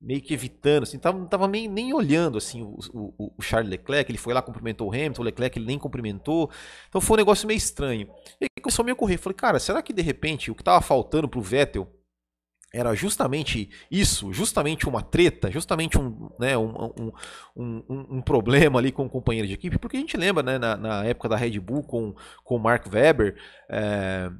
meio 0.00 0.20
que 0.20 0.32
evitando, 0.32 0.84
assim, 0.84 1.00
tava, 1.00 1.26
tava 1.26 1.48
nem, 1.48 1.66
nem 1.66 1.92
olhando 1.92 2.38
assim 2.38 2.62
o, 2.62 2.78
o, 2.92 3.34
o, 3.36 3.42
Charles 3.42 3.70
Leclerc, 3.70 4.08
ele 4.08 4.18
foi 4.18 4.32
lá, 4.32 4.40
cumprimentou 4.40 4.88
o 4.88 4.92
Hamilton, 4.92 5.22
o 5.22 5.24
Leclerc 5.24 5.58
ele 5.58 5.66
nem 5.66 5.78
cumprimentou, 5.78 6.48
então 6.88 7.00
foi 7.00 7.16
um 7.16 7.18
negócio 7.18 7.48
meio 7.48 7.58
estranho. 7.58 8.08
E 8.40 8.44
aí 8.44 8.62
começou 8.62 8.82
a 8.82 8.86
me 8.86 8.92
ocorrer, 8.92 9.18
falei, 9.18 9.34
cara, 9.34 9.58
será 9.58 9.82
que 9.82 9.92
de 9.92 10.02
repente 10.02 10.50
o 10.50 10.54
que 10.54 10.62
estava 10.62 10.80
faltando 10.80 11.28
pro 11.28 11.40
Vettel 11.40 11.90
era 12.76 12.94
justamente 12.94 13.70
isso, 13.90 14.32
justamente 14.32 14.86
uma 14.86 15.02
treta, 15.02 15.50
justamente 15.50 15.98
um, 15.98 16.28
né, 16.38 16.56
um, 16.58 16.92
um, 16.98 17.12
um, 17.56 18.06
um, 18.16 18.22
problema 18.22 18.78
ali 18.78 18.92
com 18.92 19.06
o 19.06 19.10
companheiro 19.10 19.48
de 19.48 19.54
equipe, 19.54 19.78
porque 19.78 19.96
a 19.96 20.00
gente 20.00 20.16
lembra 20.16 20.42
né, 20.42 20.58
na, 20.58 20.76
na 20.76 21.04
época 21.04 21.30
da 21.30 21.36
Red 21.36 21.58
Bull 21.58 21.82
com 21.82 22.14
o 22.44 22.58
Mark 22.58 22.86
Webber, 22.92 23.36
é, 23.70 24.30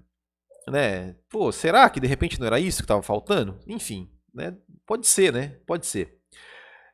né, 0.68 1.16
pô, 1.30 1.50
será 1.50 1.88
que 1.88 1.98
de 1.98 2.06
repente 2.06 2.38
não 2.38 2.46
era 2.46 2.60
isso 2.60 2.78
que 2.78 2.84
estava 2.84 3.02
faltando? 3.02 3.58
Enfim, 3.66 4.10
né, 4.34 4.54
pode 4.86 5.06
ser, 5.06 5.32
né? 5.32 5.58
Pode 5.66 5.86
ser. 5.86 6.18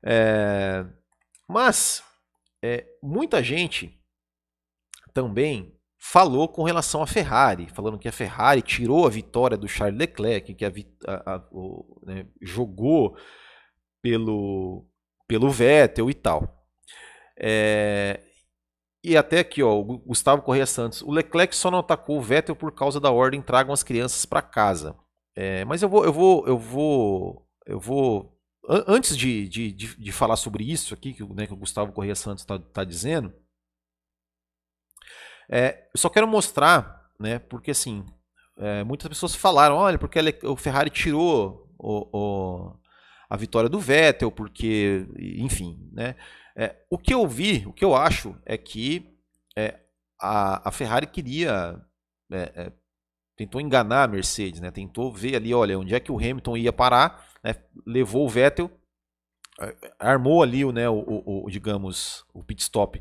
É, 0.04 0.84
mas 1.48 2.04
é, 2.62 2.86
muita 3.02 3.42
gente 3.42 4.00
também 5.12 5.76
falou 6.04 6.48
com 6.48 6.64
relação 6.64 7.00
à 7.00 7.06
Ferrari, 7.06 7.68
falando 7.68 7.96
que 7.96 8.08
a 8.08 8.12
Ferrari 8.12 8.60
tirou 8.60 9.06
a 9.06 9.08
vitória 9.08 9.56
do 9.56 9.68
Charles 9.68 9.96
Leclerc, 9.96 10.52
que 10.52 10.64
a, 10.64 10.72
a, 11.06 11.34
a, 11.36 11.48
o, 11.52 12.00
né, 12.04 12.26
jogou 12.40 13.16
pelo, 14.02 14.84
pelo 15.28 15.48
Vettel 15.48 16.10
e 16.10 16.14
tal. 16.14 16.66
É, 17.38 18.20
e 19.04 19.16
até 19.16 19.38
aqui, 19.38 19.62
ó, 19.62 19.78
o 19.78 19.84
Gustavo 19.98 20.42
Correia 20.42 20.66
Santos. 20.66 21.02
O 21.02 21.10
Leclerc 21.12 21.54
só 21.54 21.70
não 21.70 21.78
atacou 21.78 22.18
o 22.18 22.22
Vettel 22.22 22.56
por 22.56 22.72
causa 22.72 22.98
da 22.98 23.12
ordem 23.12 23.40
tragam 23.40 23.72
as 23.72 23.84
crianças 23.84 24.26
para 24.26 24.42
casa. 24.42 24.96
É, 25.36 25.64
mas 25.64 25.82
eu 25.82 25.88
vou, 25.88 26.04
eu 26.04 26.12
vou, 26.12 26.46
eu 26.48 26.58
vou, 26.58 27.48
eu 27.64 27.78
vou. 27.78 28.36
Antes 28.68 29.16
de, 29.16 29.48
de, 29.48 29.70
de, 29.72 29.96
de 29.96 30.12
falar 30.12 30.36
sobre 30.36 30.64
isso 30.64 30.94
aqui 30.94 31.14
que, 31.14 31.24
né, 31.32 31.46
que 31.46 31.52
o 31.52 31.56
Gustavo 31.56 31.92
Correia 31.92 32.16
Santos 32.16 32.42
está 32.42 32.58
tá 32.58 32.82
dizendo, 32.82 33.32
é, 35.52 35.86
eu 35.92 36.00
só 36.00 36.08
quero 36.08 36.26
mostrar, 36.26 37.10
né, 37.20 37.38
porque 37.38 37.72
assim, 37.72 38.06
é, 38.56 38.82
muitas 38.82 39.06
pessoas 39.06 39.34
falaram, 39.34 39.76
olha, 39.76 39.98
porque 39.98 40.18
o 40.44 40.56
Ferrari 40.56 40.88
tirou 40.88 41.70
o, 41.78 42.08
o, 42.10 42.76
a 43.28 43.36
vitória 43.36 43.68
do 43.68 43.78
Vettel, 43.78 44.32
porque, 44.32 45.06
enfim, 45.18 45.90
né. 45.92 46.16
É, 46.56 46.74
o 46.88 46.96
que 46.96 47.12
eu 47.12 47.26
vi, 47.28 47.64
o 47.66 47.72
que 47.72 47.84
eu 47.84 47.94
acho 47.94 48.34
é 48.46 48.56
que 48.56 49.14
é, 49.54 49.78
a, 50.18 50.68
a, 50.68 50.72
Ferrari 50.72 51.06
queria, 51.06 51.78
é, 52.30 52.52
é, 52.54 52.72
tentou 53.36 53.60
enganar 53.60 54.04
a 54.04 54.08
Mercedes, 54.08 54.58
né, 54.58 54.70
tentou 54.70 55.12
ver 55.12 55.36
ali, 55.36 55.52
olha, 55.52 55.78
onde 55.78 55.94
é 55.94 56.00
que 56.00 56.10
o 56.10 56.16
Hamilton 56.16 56.56
ia 56.56 56.72
parar, 56.72 57.26
né, 57.44 57.56
levou 57.86 58.24
o 58.24 58.28
Vettel, 58.28 58.70
armou 59.98 60.42
ali 60.42 60.64
né, 60.72 60.88
o, 60.88 60.94
o, 60.98 61.44
o 61.44 61.50
digamos, 61.50 62.24
o 62.32 62.42
pit 62.42 62.62
stop 62.62 62.98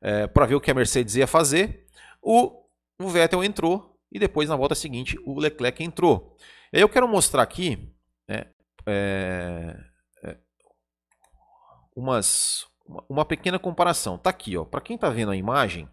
é, 0.00 0.26
para 0.26 0.46
ver 0.46 0.54
o 0.54 0.60
que 0.60 0.70
a 0.70 0.74
Mercedes 0.74 1.16
ia 1.16 1.26
fazer. 1.26 1.86
O, 2.22 2.64
o 3.00 3.08
Vettel 3.08 3.44
entrou 3.44 3.98
e 4.10 4.18
depois 4.18 4.48
na 4.48 4.56
volta 4.56 4.74
seguinte 4.74 5.18
o 5.24 5.38
Leclerc 5.38 5.82
entrou. 5.82 6.36
E 6.72 6.76
aí 6.76 6.82
eu 6.82 6.88
quero 6.88 7.08
mostrar 7.08 7.42
aqui 7.42 7.92
né, 8.28 8.46
é, 8.86 9.76
é, 10.24 10.36
umas, 11.94 12.66
uma 13.08 13.24
pequena 13.24 13.58
comparação. 13.58 14.18
Tá 14.18 14.30
aqui, 14.30 14.56
ó. 14.56 14.64
Para 14.64 14.80
quem 14.80 14.96
está 14.96 15.08
vendo 15.08 15.30
a 15.30 15.36
imagem, 15.36 15.88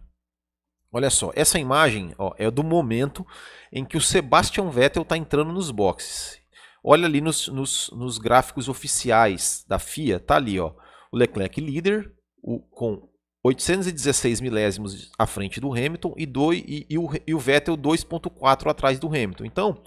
olha 0.92 1.10
só. 1.10 1.30
Essa 1.34 1.58
imagem 1.58 2.14
ó, 2.18 2.34
é 2.38 2.50
do 2.50 2.64
momento 2.64 3.26
em 3.72 3.84
que 3.84 3.96
o 3.96 4.00
Sebastian 4.00 4.70
Vettel 4.70 5.02
está 5.02 5.16
entrando 5.16 5.52
nos 5.52 5.70
boxes. 5.70 6.40
Olha 6.82 7.06
ali 7.06 7.20
nos, 7.20 7.48
nos, 7.48 7.90
nos, 7.92 8.18
gráficos 8.18 8.68
oficiais 8.68 9.64
da 9.66 9.78
FIA, 9.78 10.20
tá 10.20 10.36
ali, 10.36 10.60
ó. 10.60 10.74
O 11.10 11.16
Leclerc 11.16 11.58
líder, 11.58 12.12
o, 12.42 12.60
com 12.60 13.08
816 13.44 14.40
milésimos 14.40 15.12
à 15.18 15.26
frente 15.26 15.60
do 15.60 15.70
Hamilton 15.70 16.14
e, 16.16 16.24
dois, 16.24 16.64
e, 16.66 16.86
e, 16.88 16.98
o, 16.98 17.10
e 17.26 17.34
o 17.34 17.38
Vettel 17.38 17.76
2,4 17.76 18.70
atrás 18.70 18.98
do 18.98 19.08
Hamilton. 19.08 19.44
Então, 19.44 19.82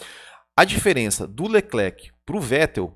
a 0.55 0.63
diferença 0.63 1.27
do 1.27 1.47
Leclerc 1.47 2.11
para 2.23 2.37
o 2.37 2.39
Vettel, 2.39 2.95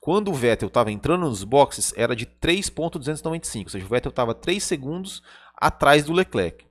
quando 0.00 0.30
o 0.30 0.34
Vettel 0.34 0.68
estava 0.68 0.92
entrando 0.92 1.22
nos 1.22 1.42
boxes, 1.42 1.94
era 1.96 2.14
de 2.14 2.26
3,295, 2.26 3.66
ou 3.66 3.70
seja, 3.70 3.86
o 3.86 3.88
Vettel 3.88 4.10
estava 4.10 4.34
3 4.34 4.62
segundos 4.62 5.22
atrás 5.56 6.04
do 6.04 6.12
Leclerc. 6.12 6.66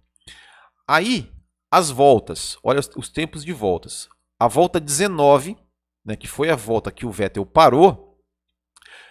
Aí, 0.87 1.31
as 1.71 1.89
voltas, 1.89 2.57
olha 2.63 2.79
os, 2.79 2.89
os 2.95 3.09
tempos 3.09 3.43
de 3.43 3.51
voltas. 3.51 4.07
A 4.39 4.47
volta 4.47 4.79
19, 4.79 5.57
né, 6.05 6.15
que 6.15 6.27
foi 6.27 6.51
a 6.51 6.55
volta 6.55 6.91
que 6.91 7.05
o 7.05 7.11
Vettel 7.11 7.47
parou, 7.47 8.02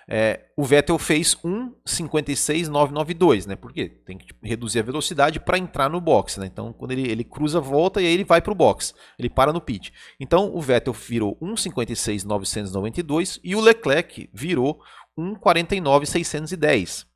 é, 0.08 0.46
o 0.56 0.64
Vettel 0.64 0.98
fez 0.98 1.34
1,56,992, 1.36 3.46
né? 3.46 3.56
Porque 3.56 3.88
tem 3.88 4.18
que 4.18 4.26
tipo, 4.26 4.46
reduzir 4.46 4.80
a 4.80 4.82
velocidade 4.82 5.40
para 5.40 5.58
entrar 5.58 5.88
no 5.88 6.00
box, 6.00 6.40
né? 6.40 6.46
Então, 6.46 6.72
quando 6.72 6.92
ele, 6.92 7.10
ele 7.10 7.24
cruza, 7.24 7.60
volta 7.60 8.00
e 8.00 8.06
aí 8.06 8.12
ele 8.12 8.24
vai 8.24 8.40
para 8.40 8.52
o 8.52 8.54
box, 8.54 8.94
ele 9.18 9.30
para 9.30 9.52
no 9.52 9.60
pit. 9.60 9.92
Então, 10.18 10.54
o 10.54 10.60
Vettel 10.60 10.92
virou 10.92 11.36
1,56,992 11.40 13.40
e 13.42 13.54
o 13.54 13.60
Leclerc 13.60 14.28
virou 14.32 14.80
1,49,610. 15.18 17.06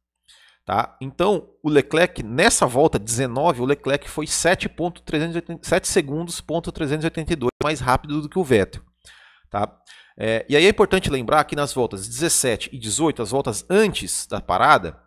Tá? 0.65 0.97
Então, 1.01 1.49
o 1.63 1.69
Leclerc, 1.69 2.25
nessa 2.25 2.67
volta 2.67 2.99
19, 2.99 3.63
o 3.63 3.65
Leclerc 3.65 4.11
foi 4.11 4.27
7, 4.27 4.69
7 5.63 5.87
segundos, 5.87 6.41
ponto 6.41 6.73
382 6.73 7.51
mais 7.63 7.79
rápido 7.79 8.21
do 8.21 8.29
que 8.29 8.39
o 8.39 8.43
Vettel. 8.43 8.83
Tá? 9.49 9.73
É, 10.19 10.47
e 10.49 10.57
aí 10.57 10.65
é 10.65 10.69
importante 10.69 11.11
lembrar 11.11 11.45
que 11.45 11.55
nas 11.55 11.75
voltas 11.75 12.09
17 12.09 12.71
e 12.73 12.79
18, 12.79 13.23
as 13.23 13.31
voltas 13.31 13.67
antes 13.69 14.27
da 14.27 14.41
parada, 14.41 14.99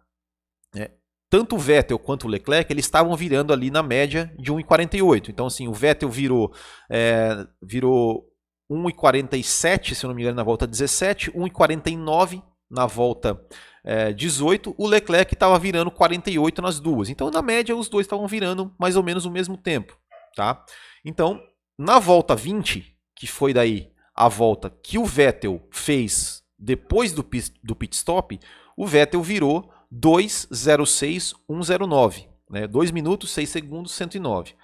é, 0.76 0.92
tanto 1.30 1.56
o 1.56 1.60
Vettel 1.60 1.98
quanto 1.98 2.26
o 2.26 2.30
Leclerc 2.30 2.72
eles 2.72 2.86
estavam 2.86 3.16
virando 3.16 3.52
ali 3.52 3.72
na 3.72 3.82
média 3.82 4.34
de 4.38 4.52
1,48. 4.52 5.30
Então, 5.30 5.48
assim, 5.48 5.68
o 5.68 5.74
Vettel 5.74 6.10
virou, 6.10 6.54
é, 6.90 7.48
virou 7.62 8.30
1,47, 8.72 9.96
se 9.96 10.06
eu 10.06 10.10
não 10.10 10.16
me 10.16 10.22
engano, 10.22 10.38
na 10.38 10.44
volta 10.44 10.68
17, 10.68 11.32
1,49 11.32 12.44
na 12.70 12.86
volta 12.86 13.40
é, 13.84 14.14
18. 14.14 14.76
O 14.78 14.88
Leclerc 14.88 15.34
estava 15.34 15.58
virando 15.58 15.90
48 15.90 16.62
nas 16.62 16.80
duas. 16.80 17.10
Então, 17.10 17.32
na 17.32 17.42
média, 17.42 17.76
os 17.76 17.90
dois 17.90 18.06
estavam 18.06 18.28
virando 18.28 18.74
mais 18.80 18.96
ou 18.96 19.02
menos 19.02 19.26
o 19.26 19.32
mesmo 19.32 19.58
tempo. 19.58 19.98
Tá? 20.36 20.64
Então, 21.04 21.42
na 21.78 21.98
volta 21.98 22.36
20, 22.36 22.96
que 23.16 23.26
foi 23.26 23.54
daí 23.54 23.92
a 24.20 24.28
volta 24.28 24.70
que 24.84 24.98
o 24.98 25.06
Vettel 25.06 25.66
fez 25.72 26.44
depois 26.58 27.14
do, 27.14 27.26
do 27.64 27.74
pit 27.74 27.96
stop, 27.96 28.38
o 28.76 28.86
Vettel 28.86 29.24
virou 29.24 29.72
2,06,109. 29.94 32.28
Né? 32.50 32.68
2 32.68 32.92
minutos, 32.92 33.32
6 33.32 33.48
segundos, 33.48 33.94
109. 33.94 34.56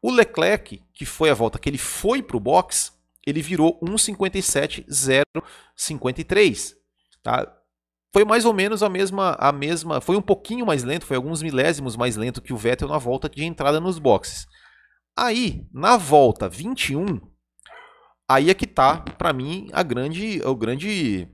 O 0.00 0.12
Leclerc, 0.12 0.80
que 0.94 1.04
foi 1.04 1.28
a 1.28 1.34
volta 1.34 1.58
que 1.58 1.68
ele 1.68 1.76
foi 1.76 2.22
para 2.22 2.36
o 2.36 2.40
box, 2.40 2.92
ele 3.26 3.42
virou 3.42 3.80
1,57,053. 3.80 6.76
Tá? 7.20 7.52
Foi 8.12 8.24
mais 8.24 8.44
ou 8.44 8.54
menos 8.54 8.80
a 8.80 8.88
mesma, 8.88 9.36
a 9.40 9.50
mesma. 9.50 10.00
Foi 10.00 10.16
um 10.16 10.22
pouquinho 10.22 10.64
mais 10.64 10.84
lento, 10.84 11.04
foi 11.04 11.16
alguns 11.16 11.42
milésimos 11.42 11.96
mais 11.96 12.16
lento 12.16 12.40
que 12.40 12.52
o 12.52 12.56
Vettel 12.56 12.86
na 12.86 12.98
volta 12.98 13.28
de 13.28 13.44
entrada 13.44 13.80
nos 13.80 13.98
boxes. 13.98 14.46
Aí, 15.16 15.66
na 15.72 15.96
volta 15.96 16.48
21, 16.48 17.20
aí 18.30 18.48
é 18.48 18.54
que 18.54 18.66
tá, 18.66 18.98
para 19.18 19.32
mim, 19.32 19.68
a 19.72 19.82
grande, 19.82 20.40
o 20.44 20.54
grande 20.54 21.26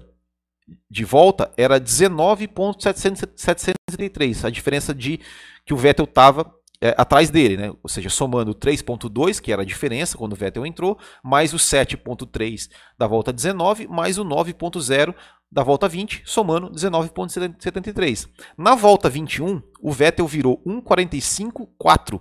de 0.91 1.05
volta 1.05 1.53
era 1.57 1.79
19,773. 1.79 4.45
A 4.45 4.51
diferença 4.51 4.93
de 4.95 5.21
que 5.65 5.73
o 5.73 5.77
Vettel 5.77 6.05
estava 6.05 6.53
é, 6.83 6.95
atrás 6.99 7.31
dele, 7.31 7.57
né? 7.57 7.73
ou 7.83 7.89
seja, 7.89 8.11
somando 8.11 8.53
3.2, 8.55 9.41
que 9.41 9.53
era 9.53 9.63
a 9.63 9.65
diferença 9.65 10.19
quando 10.19 10.33
o 10.33 10.37
Vettel 10.37 10.67
entrou, 10.67 10.99
mais 11.23 11.55
o 11.55 11.57
7.3 11.57 12.69
da 12.99 13.07
volta 13.07 13.33
19, 13.33 13.87
mais 13.87 14.19
o 14.19 14.25
9.0 14.25 15.15
da 15.51 15.63
volta 15.63 15.87
20, 15.87 16.23
somando 16.25 16.71
19.73. 16.73 18.29
Na 18.59 18.75
volta 18.75 19.09
21, 19.09 19.63
o 19.81 19.93
Vettel 19.93 20.27
virou 20.27 20.61
1.45.4 20.67 22.21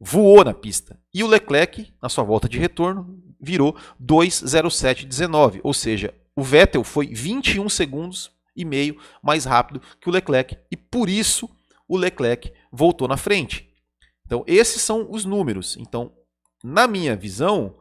voou 0.00 0.44
na 0.44 0.52
pista. 0.52 0.98
E 1.12 1.22
o 1.22 1.26
Leclerc, 1.26 1.92
na 2.02 2.08
sua 2.08 2.24
volta 2.24 2.48
de 2.48 2.58
retorno, 2.58 3.22
virou 3.40 3.74
2,07,19. 4.02 5.60
Ou 5.62 5.72
seja, 5.72 6.12
o 6.34 6.42
Vettel 6.42 6.84
foi 6.84 7.06
21 7.06 7.68
segundos 7.68 8.30
e 8.56 8.64
meio 8.64 8.98
mais 9.22 9.44
rápido 9.44 9.80
que 10.00 10.08
o 10.08 10.12
Leclerc. 10.12 10.58
E 10.70 10.76
por 10.76 11.08
isso 11.08 11.48
o 11.88 11.96
Leclerc 11.96 12.52
voltou 12.72 13.08
na 13.08 13.16
frente. 13.16 13.73
Então, 14.34 14.44
esses 14.48 14.82
são 14.82 15.06
os 15.08 15.24
números. 15.24 15.76
Então, 15.76 16.12
na 16.62 16.88
minha 16.88 17.14
visão, 17.14 17.76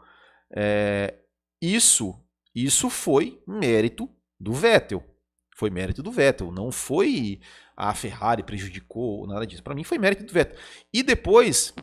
é, 0.55 1.15
isso, 1.59 2.13
isso 2.53 2.91
foi 2.91 3.41
mérito 3.47 4.07
do 4.39 4.53
Vettel. 4.53 5.03
Foi 5.55 5.71
mérito 5.71 6.03
do 6.03 6.11
Vettel. 6.11 6.51
Não 6.51 6.71
foi 6.71 7.39
a 7.75 7.95
Ferrari 7.95 8.43
prejudicou, 8.43 9.25
nada 9.25 9.47
disso. 9.47 9.63
Para 9.63 9.73
mim 9.73 9.83
foi 9.83 9.97
mérito 9.97 10.25
do 10.25 10.31
Vettel. 10.31 10.59
E 10.93 11.01
depois, 11.01 11.73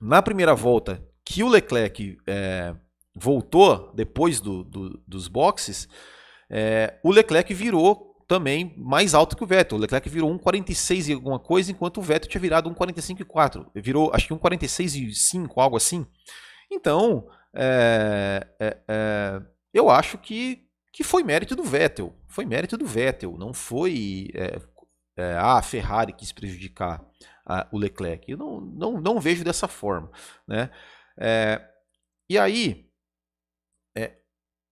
na 0.00 0.22
primeira 0.22 0.54
volta, 0.54 1.06
que 1.22 1.42
o 1.42 1.48
Leclerc 1.48 2.16
é, 2.26 2.74
voltou 3.14 3.92
depois 3.94 4.40
do, 4.40 4.64
do, 4.64 5.02
dos 5.06 5.28
boxes, 5.28 5.86
é, 6.48 6.98
o 7.04 7.10
Leclerc 7.10 7.52
virou 7.52 8.07
também 8.28 8.74
mais 8.76 9.14
alto 9.14 9.34
que 9.34 9.42
o 9.42 9.46
Vettel. 9.46 9.78
O 9.78 9.80
Leclerc 9.80 10.06
virou 10.08 10.30
1,46 10.38 11.08
e 11.08 11.12
alguma 11.14 11.38
coisa, 11.38 11.72
enquanto 11.72 11.96
o 11.96 12.02
Vettel 12.02 12.30
tinha 12.30 12.40
virado 12.40 12.70
1,45 12.70 13.20
e 13.20 13.24
4. 13.24 13.70
Virou, 13.74 14.14
acho 14.14 14.28
que 14.28 14.34
1,46 14.34 15.08
e 15.08 15.14
5, 15.14 15.60
algo 15.60 15.76
assim. 15.78 16.06
Então, 16.70 17.26
é, 17.54 18.46
é, 18.60 18.76
é, 18.86 19.42
eu 19.72 19.88
acho 19.88 20.18
que, 20.18 20.62
que 20.92 21.02
foi 21.02 21.22
mérito 21.24 21.56
do 21.56 21.64
Vettel. 21.64 22.14
Foi 22.26 22.44
mérito 22.44 22.76
do 22.76 22.86
Vettel, 22.86 23.36
não 23.38 23.54
foi 23.54 24.28
é, 24.34 24.60
é, 25.16 25.34
a 25.34 25.62
Ferrari 25.62 26.12
quis 26.12 26.30
prejudicar 26.30 27.02
a, 27.46 27.66
o 27.72 27.78
Leclerc. 27.78 28.30
Eu 28.30 28.36
não, 28.36 28.60
não, 28.60 29.00
não 29.00 29.20
vejo 29.20 29.42
dessa 29.42 29.66
forma. 29.66 30.10
Né? 30.46 30.70
É, 31.16 31.62
e 32.28 32.38
aí, 32.38 32.87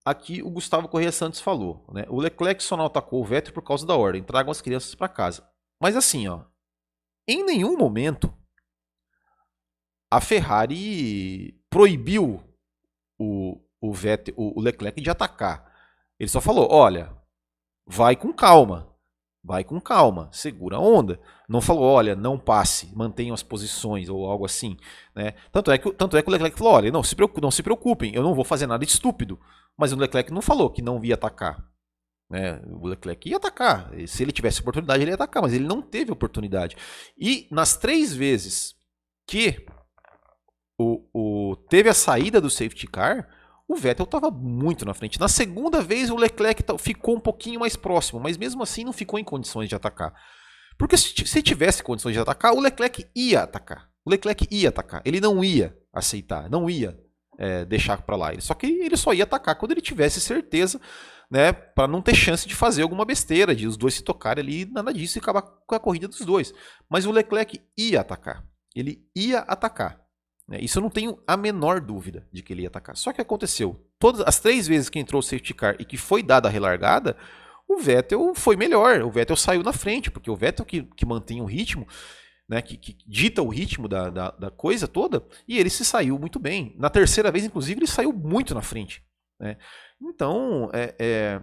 aqui 0.07 0.41
o 0.41 0.49
Gustavo 0.49 0.87
Correia 0.87 1.11
Santos 1.11 1.41
falou, 1.41 1.85
né? 1.93 2.05
O 2.09 2.21
Leclerc 2.21 2.63
só 2.63 2.77
não 2.77 2.87
atacou 2.87 3.21
o 3.21 3.25
Vettel 3.25 3.53
por 3.53 3.63
causa 3.63 3.85
da 3.85 3.97
ordem, 3.97 4.23
tragam 4.23 4.53
as 4.53 4.61
crianças 4.61 4.95
para 4.95 5.09
casa. 5.09 5.45
Mas 5.83 5.97
assim, 5.97 6.29
ó, 6.29 6.45
em 7.27 7.45
nenhum 7.45 7.77
momento 7.77 8.33
a 10.09 10.21
Ferrari 10.21 11.61
proibiu 11.69 12.41
o, 13.19 13.61
o, 13.81 13.93
Vettel, 13.93 14.33
o, 14.37 14.61
o 14.61 14.63
Leclerc 14.63 15.01
de 15.01 15.11
atacar. 15.11 15.73
Ele 16.21 16.31
só 16.31 16.41
falou, 16.41 16.69
olha, 16.71 17.13
vai 17.85 18.15
com 18.15 18.33
calma. 18.33 18.95
Vai 19.43 19.63
com 19.63 19.81
calma, 19.81 20.29
segura 20.33 20.77
a 20.77 20.81
onda. 20.81 21.21
Não 21.49 21.61
falou, 21.61 21.85
olha, 21.85 22.17
não 22.17 22.37
passe, 22.37 22.91
mantenham 22.97 23.33
as 23.33 23.45
posições 23.45 24.09
ou 24.09 24.29
algo 24.29 24.45
assim. 24.45 24.77
Né? 25.15 25.35
Tanto, 25.53 25.71
é 25.71 25.79
que, 25.79 25.93
tanto 25.93 26.17
é 26.17 26.23
que 26.23 26.29
o 26.29 26.33
Leclerc 26.33 26.59
falou, 26.59 26.73
olha, 26.75 26.91
não 26.91 27.03
se, 27.05 27.15
preocupem, 27.15 27.43
não 27.43 27.51
se 27.53 27.63
preocupem, 27.63 28.13
eu 28.13 28.25
não 28.25 28.35
vou 28.35 28.45
fazer 28.45 28.67
nada 28.67 28.85
de 28.85 28.91
estúpido. 28.91 29.39
Mas 29.79 29.93
o 29.93 29.97
Leclerc 29.97 30.33
não 30.33 30.43
falou 30.43 30.71
que 30.71 30.83
não 30.83 31.03
ia 31.05 31.15
atacar. 31.15 31.63
Né? 32.31 32.61
O 32.67 32.87
Leclerc 32.87 33.29
ia 33.29 33.37
atacar. 33.37 33.91
Se 34.07 34.23
ele 34.23 34.33
tivesse 34.33 34.61
oportunidade, 34.61 35.03
ele 35.03 35.11
ia 35.11 35.15
atacar, 35.15 35.43
mas 35.43 35.53
ele 35.53 35.67
não 35.67 35.83
teve 35.83 36.11
oportunidade. 36.11 36.77
E 37.17 37.47
nas 37.51 37.77
três 37.77 38.15
vezes 38.15 38.75
que 39.27 39.67
o, 40.79 41.09
o 41.13 41.57
teve 41.69 41.89
a 41.89 41.95
saída 41.95 42.41
do 42.41 42.51
safety 42.51 42.87
car, 42.87 43.29
o 43.69 43.77
Vettel 43.77 44.05
estava 44.05 44.31
muito 44.31 44.85
na 44.85 44.95
frente. 44.95 45.21
Na 45.21 45.29
segunda 45.29 45.83
vez, 45.83 46.11
o 46.11 46.17
Leclerc 46.17 46.65
ficou 46.79 47.17
um 47.17 47.21
pouquinho 47.21 47.61
mais 47.61 47.77
próximo, 47.77 48.21
mas 48.21 48.37
mesmo 48.37 48.63
assim 48.63 48.85
não 48.85 48.93
ficou 48.93 49.19
em 49.19 49.25
condições 49.25 49.69
de 49.69 49.75
atacar. 49.75 50.15
Porque 50.79 50.97
se 50.97 51.43
tivesse 51.43 51.83
condições 51.83 52.13
de 52.13 52.21
atacar, 52.21 52.53
o 52.53 52.61
Leclerc 52.61 53.07
ia 53.15 53.43
atacar. 53.43 53.89
O 54.05 54.11
Leclerc 54.11 54.47
ia 54.51 54.69
atacar. 54.69 55.03
Ele 55.05 55.21
não 55.21 55.43
ia 55.43 55.77
aceitar, 55.93 56.51
não 56.51 56.69
ia 56.69 56.99
é, 57.39 57.65
deixar 57.65 58.03
para 58.03 58.17
lá. 58.17 58.41
Só 58.41 58.55
que 58.55 58.67
ele 58.67 58.97
só 58.97 59.13
ia 59.13 59.25
atacar 59.25 59.57
quando 59.57 59.73
ele 59.73 59.81
tivesse 59.81 60.21
certeza, 60.21 60.81
né, 61.31 61.53
para 61.53 61.89
não 61.89 62.01
ter 62.01 62.15
chance 62.15 62.47
de 62.47 62.55
fazer 62.55 62.83
alguma 62.83 63.05
besteira, 63.05 63.55
de 63.55 63.67
os 63.67 63.77
dois 63.77 63.95
se 63.95 64.03
tocarem 64.03 64.43
ali, 64.43 64.65
nada 64.65 64.93
disso 64.93 65.19
e 65.19 65.21
acabar 65.21 65.43
com 65.43 65.75
a 65.75 65.81
corrida 65.81 66.09
dos 66.09 66.21
dois. 66.21 66.53
Mas 66.89 67.05
o 67.05 67.11
Leclerc 67.11 67.61
ia 67.77 68.01
atacar. 68.01 68.45
Ele 68.75 69.05
ia 69.15 69.41
atacar. 69.41 70.01
Né? 70.49 70.59
Isso 70.61 70.79
eu 70.79 70.83
não 70.83 70.91
tenho 70.91 71.19
a 71.27 71.37
menor 71.37 71.81
dúvida 71.81 72.27
de 72.33 72.43
que 72.43 72.53
ele 72.53 72.63
ia 72.63 72.69
atacar. 72.69 72.97
Só 72.97 73.13
que 73.13 73.21
aconteceu. 73.21 73.85
Todas 73.99 74.21
as 74.21 74.39
três 74.39 74.67
vezes 74.69 74.89
que 74.89 74.99
entrou 74.99 75.21
o 75.21 75.23
safety 75.23 75.55
car 75.55 75.77
e 75.79 75.85
que 75.85 75.97
foi 75.97 76.23
dada 76.23 76.49
a 76.49 76.51
relargada, 76.51 77.17
o 77.69 77.79
Vettel 77.79 78.33
foi 78.35 78.57
melhor. 78.57 79.03
O 79.03 79.11
Vettel 79.11 79.37
saiu 79.37 79.63
na 79.63 79.73
frente, 79.73 80.11
porque 80.11 80.31
o 80.31 80.37
Vettel 80.37 80.65
que, 80.65 80.83
que 80.83 81.07
mantém 81.07 81.41
o 81.41 81.47
ritmo, 81.47 81.87
né, 82.49 82.63
que, 82.63 82.77
que 82.77 82.97
dita 83.07 83.43
o 83.43 83.49
ritmo 83.49 83.89
da, 83.89 84.09
da, 84.09 84.31
da, 84.31 84.51
coisa 84.51 84.87
toda, 84.87 85.27
e 85.49 85.59
ele 85.59 85.71
se 85.71 85.85
saiu 85.85 86.19
muito 86.19 86.39
bem. 86.39 86.75
Na 86.79 86.89
terceira 86.89 87.31
vez, 87.31 87.45
inclusive, 87.45 87.81
ele 87.81 87.87
saiu 87.87 88.13
muito 88.13 88.55
na 88.55 88.63
frente. 88.63 89.05
Né? 89.41 89.57
Então, 90.01 90.71
é, 90.73 90.95
é, 90.99 91.43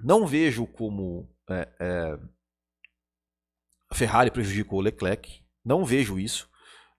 não 0.00 0.26
vejo 0.26 0.66
como 0.66 1.28
é, 1.50 1.68
é 1.80 2.18
a 3.92 3.94
Ferrari 3.94 4.30
prejudicou 4.30 4.78
o 4.78 4.82
Leclerc. 4.82 5.44
Não 5.62 5.84
vejo 5.84 6.18
isso. 6.18 6.48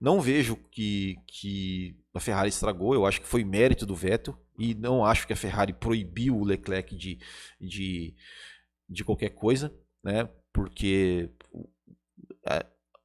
Não 0.00 0.20
vejo 0.20 0.54
que, 0.70 1.16
que 1.26 1.98
a 2.14 2.20
Ferrari 2.20 2.50
estragou, 2.50 2.94
eu 2.94 3.04
acho 3.04 3.20
que 3.20 3.26
foi 3.26 3.42
mérito 3.42 3.84
do 3.84 3.96
Vettel 3.96 4.38
e 4.56 4.74
não 4.74 5.04
acho 5.04 5.26
que 5.26 5.32
a 5.32 5.36
Ferrari 5.36 5.72
proibiu 5.72 6.36
o 6.36 6.44
Leclerc 6.44 6.94
de, 6.94 7.18
de, 7.60 8.14
de 8.88 9.04
qualquer 9.04 9.30
coisa, 9.30 9.74
né? 10.04 10.28
Porque 10.52 11.30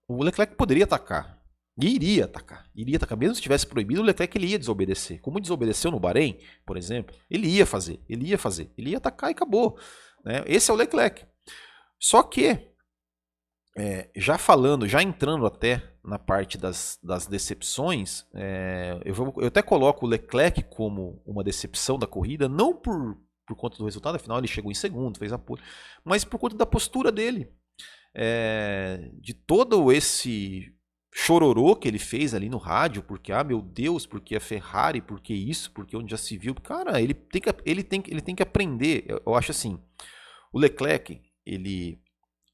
o 0.09 0.23
Leclerc 0.23 0.55
poderia 0.55 0.85
atacar. 0.85 1.39
E 1.79 1.87
iria 1.87 2.25
atacar. 2.25 2.67
Iria 2.75 2.97
atacar. 2.97 3.17
Mesmo 3.17 3.35
se 3.35 3.41
tivesse 3.41 3.65
proibido, 3.65 4.01
o 4.01 4.03
Leclerc 4.03 4.35
ele 4.37 4.47
ia 4.47 4.59
desobedecer. 4.59 5.21
Como 5.21 5.39
desobedeceu 5.39 5.91
no 5.91 5.99
Bahrein, 5.99 6.39
por 6.65 6.75
exemplo, 6.75 7.15
ele 7.29 7.47
ia 7.47 7.65
fazer. 7.65 8.03
Ele 8.09 8.27
ia 8.27 8.37
fazer. 8.37 8.73
Ele 8.77 8.89
ia 8.89 8.97
atacar 8.97 9.29
e 9.29 9.33
acabou. 9.33 9.77
Né? 10.25 10.43
Esse 10.47 10.71
é 10.71 10.73
o 10.73 10.77
Leclerc. 10.77 11.25
Só 11.99 12.23
que, 12.23 12.73
é, 13.77 14.09
já 14.15 14.37
falando, 14.37 14.87
já 14.87 15.01
entrando 15.01 15.45
até 15.45 15.93
na 16.03 16.17
parte 16.17 16.57
das, 16.57 16.97
das 17.03 17.27
decepções, 17.27 18.25
é, 18.33 18.99
eu, 19.05 19.13
vou, 19.13 19.33
eu 19.37 19.47
até 19.47 19.61
coloco 19.61 20.05
o 20.05 20.09
Leclerc 20.09 20.63
como 20.63 21.21
uma 21.25 21.43
decepção 21.43 21.99
da 21.99 22.07
corrida, 22.07 22.49
não 22.49 22.75
por, 22.75 23.15
por 23.45 23.55
conta 23.55 23.77
do 23.77 23.85
resultado, 23.85 24.15
afinal 24.15 24.39
ele 24.39 24.47
chegou 24.47 24.71
em 24.71 24.75
segundo, 24.75 25.19
fez 25.19 25.31
apoio, 25.31 25.61
mas 26.03 26.23
por 26.25 26.39
conta 26.39 26.57
da 26.57 26.65
postura 26.65 27.11
dele. 27.11 27.53
É, 28.13 29.11
de 29.13 29.33
todo 29.33 29.91
esse 29.91 30.73
chororô 31.11 31.75
que 31.75 31.87
ele 31.87 31.99
fez 31.99 32.33
ali 32.33 32.49
no 32.49 32.57
rádio, 32.57 33.03
porque, 33.03 33.31
ah, 33.31 33.43
meu 33.43 33.61
Deus, 33.61 34.05
porque 34.05 34.35
a 34.35 34.39
Ferrari, 34.39 35.01
porque 35.01 35.33
isso, 35.33 35.71
porque 35.71 35.95
onde 35.95 36.11
já 36.11 36.17
se 36.17 36.37
viu. 36.37 36.55
Cara, 36.55 37.01
ele 37.01 37.13
tem 37.13 37.41
que, 37.41 37.49
ele 37.65 37.83
tem, 37.83 38.03
ele 38.07 38.21
tem 38.21 38.35
que 38.35 38.43
aprender. 38.43 39.05
Eu, 39.07 39.21
eu 39.25 39.35
acho 39.35 39.51
assim, 39.51 39.79
o 40.51 40.59
Leclerc, 40.59 41.21
ele 41.45 42.01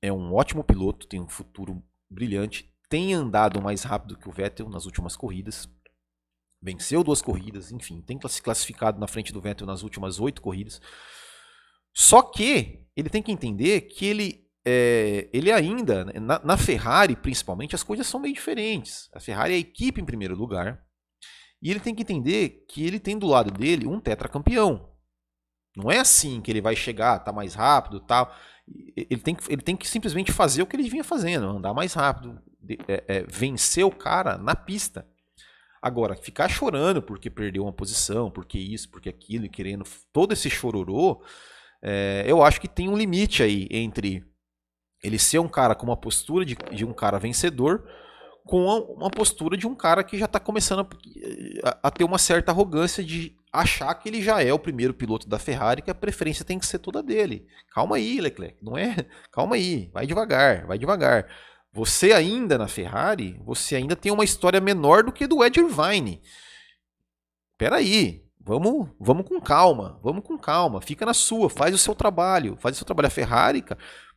é 0.02 0.12
um 0.12 0.34
ótimo 0.34 0.64
piloto, 0.64 1.08
tem 1.08 1.22
um 1.22 1.28
futuro 1.28 1.84
brilhante, 2.10 2.72
tem 2.90 3.14
andado 3.14 3.62
mais 3.62 3.84
rápido 3.84 4.18
que 4.18 4.30
o 4.30 4.32
Vettel 4.32 4.70
nas 4.70 4.86
últimas 4.86 5.16
corridas, 5.16 5.68
venceu 6.62 7.04
duas 7.04 7.22
corridas, 7.22 7.72
enfim, 7.72 8.02
tem 8.02 8.20
se 8.28 8.42
classificado 8.42 9.00
na 9.00 9.08
frente 9.08 9.32
do 9.32 9.42
Vettel 9.42 9.68
nas 9.68 9.84
últimas 9.84 10.20
oito 10.20 10.42
corridas. 10.42 10.82
Só 11.94 12.22
que 12.22 12.86
ele 12.96 13.10
tem 13.10 13.22
que 13.22 13.32
entender 13.32 13.82
que 13.82 14.06
ele, 14.06 14.45
é, 14.66 15.30
ele 15.32 15.52
ainda, 15.52 16.06
na, 16.20 16.40
na, 16.44 16.58
Ferrari 16.58 17.16
principalmente, 17.16 17.76
as 17.76 17.84
coisas 17.84 18.08
são 18.08 18.20
meio 18.20 18.34
diferentes. 18.34 19.10
A 19.14 19.20
Ferrari 19.20 19.54
é 19.54 19.58
a 19.58 19.60
equipe 19.60 20.02
em 20.02 20.06
primeiro 20.06 20.36
lugar, 20.36 20.84
e 21.62 21.70
ele 21.70 21.80
tem 21.80 21.94
que 21.94 22.02
entender 22.02 22.66
que 22.68 22.86
ele 22.86 23.00
tem 23.00 23.18
do 23.18 23.28
lado 23.28 23.52
dele 23.52 23.88
um 23.88 24.00
tetracampeão. 24.00 24.92
Não 25.76 25.92
é 25.92 26.00
assim 26.00 26.42
que 26.42 26.52
ele 26.52 26.62
vai 26.62 26.76
chegar, 26.76 27.20
tá 27.20 27.32
mais 27.32 27.54
rápido, 27.54 28.00
tal. 28.00 28.34
Ele 28.96 29.22
tem, 29.22 29.36
que, 29.36 29.52
ele 29.52 29.62
tem 29.62 29.76
que 29.76 29.88
simplesmente 29.88 30.32
fazer 30.32 30.62
o 30.62 30.66
que 30.66 30.76
ele 30.76 30.90
vinha 30.90 31.04
fazendo, 31.04 31.48
andar 31.48 31.74
mais 31.74 31.94
rápido, 31.94 32.42
é, 32.88 33.04
é, 33.08 33.24
vencer 33.24 33.86
o 33.86 33.92
cara 33.92 34.38
na 34.38 34.56
pista. 34.56 35.08
Agora, 35.82 36.16
ficar 36.16 36.50
chorando 36.50 37.02
porque 37.02 37.30
perdeu 37.30 37.64
uma 37.64 37.74
posição, 37.74 38.32
porque 38.32 38.58
isso, 38.58 38.90
porque 38.90 39.10
aquilo, 39.10 39.46
e 39.46 39.50
querendo 39.50 39.84
todo 40.12 40.34
esse 40.34 40.50
chororô, 40.50 41.24
é, 41.84 42.24
eu 42.26 42.42
acho 42.42 42.60
que 42.60 42.68
tem 42.68 42.90
um 42.90 42.98
limite 42.98 43.44
aí 43.44 43.68
entre 43.70 44.26
ele 45.06 45.20
ser 45.20 45.40
um 45.40 45.48
cara 45.48 45.76
com 45.76 45.86
uma 45.86 45.98
postura 45.98 46.46
de, 46.46 46.56
de 46.72 46.86
um 46.86 46.94
cara 46.94 47.20
vencedor 47.20 47.84
com 48.46 48.64
uma 48.64 49.10
postura 49.10 49.58
de 49.58 49.66
um 49.66 49.74
cara 49.74 50.04
que 50.04 50.18
já 50.20 50.26
está 50.26 50.40
começando 50.40 50.88
a, 51.64 51.80
a, 51.88 51.92
ter 51.92 52.04
uma 52.04 52.20
certa 52.20 52.52
arrogância 52.52 53.04
de 53.04 53.36
achar 53.52 53.94
que 53.96 54.08
ele 54.08 54.22
já 54.22 54.42
é 54.42 54.54
o 54.54 54.60
primeiro 54.60 54.94
piloto 54.94 55.28
da 55.28 55.40
Ferrari, 55.40 55.82
que 55.82 55.90
a 55.90 55.96
preferência 55.96 56.46
tem 56.46 56.60
que 56.60 56.66
ser 56.66 56.78
toda 56.78 57.02
dele. 57.02 57.48
Calma 57.72 57.96
aí, 57.96 58.22
Leclerc, 58.22 58.58
não 58.62 58.78
é? 58.78 58.96
Calma 59.32 59.56
aí, 59.56 59.90
vai 59.92 60.06
devagar, 60.06 60.68
vai 60.68 60.78
devagar. 60.78 61.28
Você 61.74 62.14
ainda 62.14 62.58
na 62.58 62.68
Ferrari, 62.68 63.42
você 63.44 63.76
ainda 63.76 63.96
tem 63.96 64.12
uma 64.12 64.24
história 64.24 64.62
menor 64.62 65.04
do 65.04 65.12
que 65.12 65.26
do 65.26 65.44
Ed 65.44 65.60
Irvine. 65.60 66.22
Peraí, 67.58 68.24
vamos, 68.40 68.90
vamos 69.00 69.28
com 69.28 69.42
calma, 69.42 70.00
vamos 70.04 70.24
com 70.24 70.38
calma, 70.38 70.82
fica 70.82 71.04
na 71.04 71.16
sua, 71.16 71.50
faz 71.50 71.74
o 71.74 71.80
seu 71.80 71.96
trabalho, 71.96 72.56
faz 72.60 72.76
o 72.76 72.78
seu 72.78 72.86
trabalho. 72.86 73.08
A 73.08 73.12
Ferrari, 73.12 73.66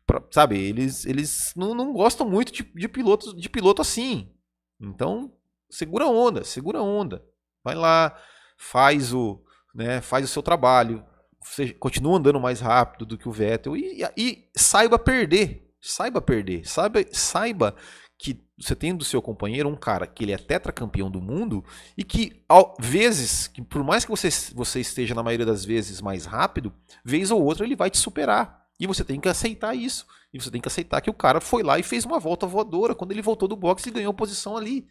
pra, 0.09 0.21
sabe, 0.33 0.59
eles, 0.59 1.07
eles 1.07 1.53
não, 1.55 1.73
não 1.75 1.92
gostam 1.92 2.29
muito 2.29 2.51
de, 2.53 2.64
de, 2.64 2.88
piloto, 2.88 3.37
de 3.37 3.49
piloto 3.49 3.81
assim. 3.81 4.33
Então, 4.81 5.33
segura 5.71 6.09
onda, 6.09 6.42
segura 6.42 6.83
onda. 6.83 7.25
Vai 7.62 7.77
lá, 7.77 8.18
faz 8.57 9.12
o, 9.14 9.40
né, 9.73 10.01
faz 10.01 10.25
o 10.25 10.29
seu 10.29 10.42
trabalho, 10.42 11.05
você 11.40 11.73
continua 11.73 12.18
andando 12.18 12.40
mais 12.40 12.59
rápido 12.59 13.07
do 13.07 13.16
que 13.16 13.29
o 13.29 13.33
Vettel 13.33 13.77
e, 13.77 14.03
e 14.16 14.51
saiba 14.57 14.99
perder 14.99 15.68
saiba 15.81 16.21
perder, 16.21 16.68
saiba, 16.68 17.05
saiba 17.12 17.75
que 18.18 18.40
você 18.59 18.75
tem 18.75 18.94
do 18.94 19.05
seu 19.05 19.23
companheiro 19.23 19.68
um 19.68 19.77
cara 19.77 20.07
que 20.07 20.25
ele 20.25 20.33
é 20.33 20.38
tetracampeão 20.38 21.09
do 21.11 21.21
mundo 21.21 21.64
e 21.97 22.03
que, 22.03 22.42
ao, 22.49 22.77
vezes, 22.81 23.47
que 23.47 23.62
por 23.62 23.85
mais 23.85 24.05
que 24.05 24.11
você, 24.11 24.29
você 24.53 24.81
esteja 24.81 25.14
na 25.14 25.23
maioria 25.23 25.47
das 25.47 25.64
vezes 25.64 26.01
mais 26.01 26.25
rápido, 26.25 26.73
vez 27.05 27.31
ou 27.31 27.42
outra 27.42 27.64
ele 27.64 27.77
vai 27.77 27.90
te 27.90 27.99
superar. 27.99 28.66
E 28.79 28.87
você 28.87 29.05
tem 29.05 29.21
que 29.21 29.29
aceitar 29.29 29.75
isso. 29.75 30.07
E 30.33 30.41
você 30.41 30.51
tem 30.51 30.61
que 30.61 30.69
aceitar 30.69 31.01
que 31.01 31.11
o 31.11 31.14
cara 31.14 31.41
foi 31.41 31.62
lá 31.62 31.79
e 31.79 31.83
fez 31.83 32.05
uma 32.05 32.19
volta 32.19 32.47
voadora 32.47 32.95
quando 32.95 33.12
ele 33.12 33.23
voltou 33.23 33.49
do 33.49 33.57
boxe 33.57 33.88
e 33.88 33.93
ganhou 33.93 34.14
posição 34.14 34.57
ali. 34.57 34.87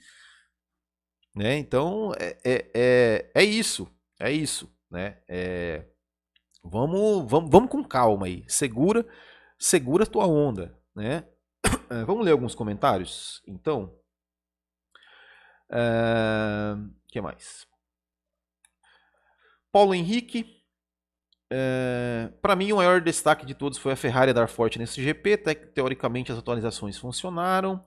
Né? 1.33 1.57
Então, 1.57 2.11
é, 2.19 2.37
é, 2.43 2.71
é, 2.73 3.31
é 3.35 3.43
isso. 3.43 3.87
É 4.19 4.31
isso. 4.31 4.69
Né? 4.89 5.21
É, 5.27 5.85
vamos, 6.63 7.29
vamos, 7.29 7.49
vamos 7.49 7.69
com 7.69 7.83
calma 7.83 8.25
aí. 8.25 8.43
Segura, 8.47 9.07
segura 9.57 10.03
a 10.03 10.07
tua 10.07 10.27
onda. 10.27 10.77
Né? 10.95 11.23
É, 11.89 12.03
vamos 12.03 12.25
ler 12.25 12.31
alguns 12.31 12.53
comentários, 12.53 13.41
então. 13.47 13.97
O 15.69 15.73
é, 15.73 16.75
que 17.07 17.21
mais? 17.21 17.65
Paulo 19.71 19.95
Henrique. 19.95 20.56
É, 21.49 22.29
para 22.41 22.55
mim, 22.55 22.71
o 22.71 22.77
maior 22.77 22.99
destaque 22.99 23.45
de 23.45 23.53
todos 23.53 23.77
foi 23.77 23.93
a 23.93 23.95
Ferrari 23.95 24.33
dar 24.33 24.47
forte 24.47 24.77
nesse 24.77 25.01
GP. 25.01 25.37
Teoricamente, 25.73 26.31
as 26.31 26.37
atualizações 26.37 26.97
funcionaram. 26.97 27.83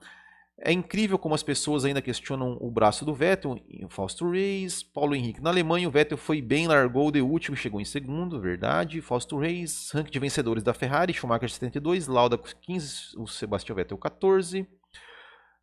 É 0.63 0.71
incrível 0.73 1.19
como 1.19 1.35
as 1.35 1.43
pessoas 1.43 1.87
ainda 1.87 2.03
questionam 2.03 2.59
o 2.61 2.71
braço 2.71 3.03
do 3.03 3.15
Vettel 3.15 3.59
em 3.67 3.89
Fausto 3.89 4.31
Reis. 4.31 4.83
Paulo 4.83 5.15
Henrique. 5.15 5.41
Na 5.41 5.49
Alemanha, 5.49 5.89
o 5.89 5.91
Vettel 5.91 6.19
foi 6.19 6.43
bem, 6.43 6.67
largou 6.67 7.11
de 7.11 7.23
último 7.23 7.55
e 7.55 7.59
chegou 7.59 7.81
em 7.81 7.85
segundo, 7.85 8.39
verdade. 8.39 9.01
Fausto 9.01 9.39
Reis. 9.39 9.91
Ranking 9.93 10.11
de 10.11 10.19
vencedores 10.19 10.63
da 10.63 10.75
Ferrari, 10.75 11.15
Schumacher 11.15 11.49
72, 11.49 12.07
Lauda 12.07 12.37
15, 12.37 13.17
o 13.17 13.27
Sebastian 13.27 13.75
Vettel 13.75 13.97
14. 13.97 14.69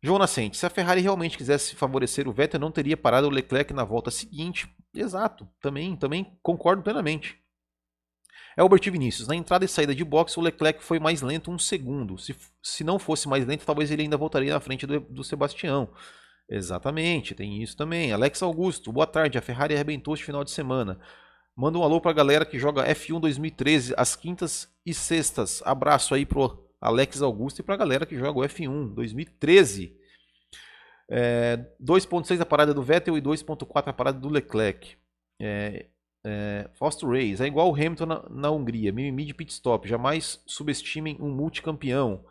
João 0.02 0.18
Nascente. 0.18 0.56
Se 0.56 0.66
a 0.66 0.70
Ferrari 0.70 1.00
realmente 1.00 1.36
quisesse 1.36 1.76
favorecer 1.76 2.26
o 2.28 2.32
Vettel, 2.32 2.58
não 2.58 2.72
teria 2.72 2.96
parado 2.96 3.28
o 3.28 3.30
Leclerc 3.30 3.72
na 3.72 3.84
volta 3.84 4.10
seguinte. 4.10 4.68
Exato, 4.92 5.48
também, 5.60 5.94
também 5.94 6.36
concordo 6.42 6.82
plenamente. 6.82 7.38
Albert 8.56 8.90
Vinícius, 8.90 9.28
na 9.28 9.36
entrada 9.36 9.64
e 9.64 9.68
saída 9.68 9.94
de 9.94 10.04
boxe, 10.04 10.38
o 10.38 10.42
Leclerc 10.42 10.82
foi 10.82 10.98
mais 10.98 11.22
lento 11.22 11.50
um 11.50 11.58
segundo. 11.58 12.18
Se, 12.18 12.34
se 12.62 12.82
não 12.82 12.98
fosse 12.98 13.28
mais 13.28 13.46
lento, 13.46 13.64
talvez 13.64 13.90
ele 13.90 14.02
ainda 14.02 14.16
voltaria 14.16 14.52
na 14.52 14.60
frente 14.60 14.86
do, 14.86 15.00
do 15.00 15.22
Sebastião. 15.22 15.88
Exatamente, 16.48 17.34
tem 17.34 17.62
isso 17.62 17.76
também. 17.76 18.12
Alex 18.12 18.42
Augusto, 18.42 18.90
boa 18.90 19.06
tarde. 19.06 19.36
A 19.36 19.42
Ferrari 19.42 19.74
arrebentou 19.74 20.14
este 20.14 20.24
final 20.24 20.42
de 20.42 20.50
semana. 20.50 20.98
Manda 21.54 21.76
um 21.76 21.82
alô 21.82 22.00
pra 22.00 22.12
galera 22.12 22.46
que 22.46 22.58
joga 22.58 22.86
F1 22.86 23.20
2013 23.20 23.92
às 23.96 24.16
quintas 24.16 24.72
e 24.86 24.94
sextas. 24.94 25.60
Abraço 25.64 26.14
aí 26.14 26.24
pro 26.24 26.66
Alex 26.80 27.20
Augusto 27.20 27.58
e 27.58 27.62
pra 27.62 27.76
galera 27.76 28.06
que 28.06 28.16
joga 28.16 28.38
o 28.38 28.42
F1 28.42 28.94
2013. 28.94 29.96
É, 31.10 31.56
2.6 31.82 32.40
a 32.40 32.46
parada 32.46 32.72
do 32.72 32.82
Vettel 32.82 33.18
e 33.18 33.20
2.4 33.22 33.88
a 33.88 33.92
parada 33.92 34.18
do 34.18 34.28
Leclerc. 34.28 34.96
É, 35.40 35.86
é, 36.28 36.68
Fausto 36.74 37.08
Reis, 37.08 37.40
é 37.40 37.46
igual 37.46 37.70
o 37.70 37.74
Hamilton 37.74 38.04
na, 38.04 38.22
na 38.28 38.50
Hungria, 38.50 38.92
mimimi 38.92 39.24
de 39.24 39.32
pit 39.32 39.50
stop, 39.50 39.88
jamais 39.88 40.42
subestimem 40.46 41.16
um 41.18 41.30
multicampeão. 41.30 42.22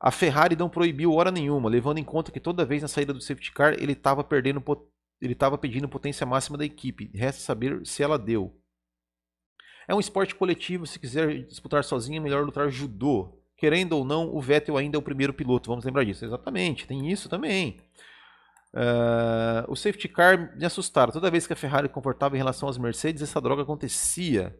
A 0.00 0.10
Ferrari 0.10 0.56
não 0.56 0.70
proibiu 0.70 1.12
hora 1.12 1.30
nenhuma, 1.30 1.68
levando 1.68 1.98
em 1.98 2.04
conta 2.04 2.32
que 2.32 2.40
toda 2.40 2.64
vez 2.64 2.80
na 2.80 2.88
saída 2.88 3.12
do 3.12 3.20
safety 3.20 3.52
car 3.52 3.74
ele 3.74 3.92
estava 3.92 4.24
perdendo, 4.24 4.62
ele 5.20 5.34
estava 5.34 5.58
pedindo 5.58 5.88
potência 5.88 6.24
máxima 6.24 6.56
da 6.56 6.64
equipe. 6.64 7.10
Resta 7.14 7.42
saber 7.42 7.84
se 7.84 8.02
ela 8.02 8.18
deu. 8.18 8.56
É 9.86 9.94
um 9.94 10.00
esporte 10.00 10.34
coletivo, 10.34 10.86
se 10.86 10.98
quiser 10.98 11.44
disputar 11.44 11.84
sozinho 11.84 12.18
é 12.18 12.20
melhor 12.20 12.44
lutar 12.44 12.70
judô. 12.70 13.42
Querendo 13.56 13.94
ou 13.94 14.04
não, 14.04 14.34
o 14.34 14.40
Vettel 14.40 14.76
ainda 14.76 14.96
é 14.96 15.00
o 15.00 15.02
primeiro 15.02 15.34
piloto, 15.34 15.68
vamos 15.68 15.84
lembrar 15.84 16.04
disso. 16.04 16.24
Exatamente, 16.24 16.86
tem 16.86 17.10
isso 17.10 17.28
também. 17.28 17.78
Uh, 18.74 19.64
o 19.70 19.76
safety 19.76 20.08
car 20.08 20.54
me 20.56 20.64
assustaram. 20.64 21.12
Toda 21.12 21.30
vez 21.30 21.46
que 21.46 21.52
a 21.52 21.56
Ferrari 21.56 21.88
confortava 21.88 22.36
em 22.36 22.38
relação 22.38 22.68
às 22.68 22.78
Mercedes, 22.78 23.22
essa 23.22 23.40
droga 23.40 23.62
acontecia. 23.62 24.54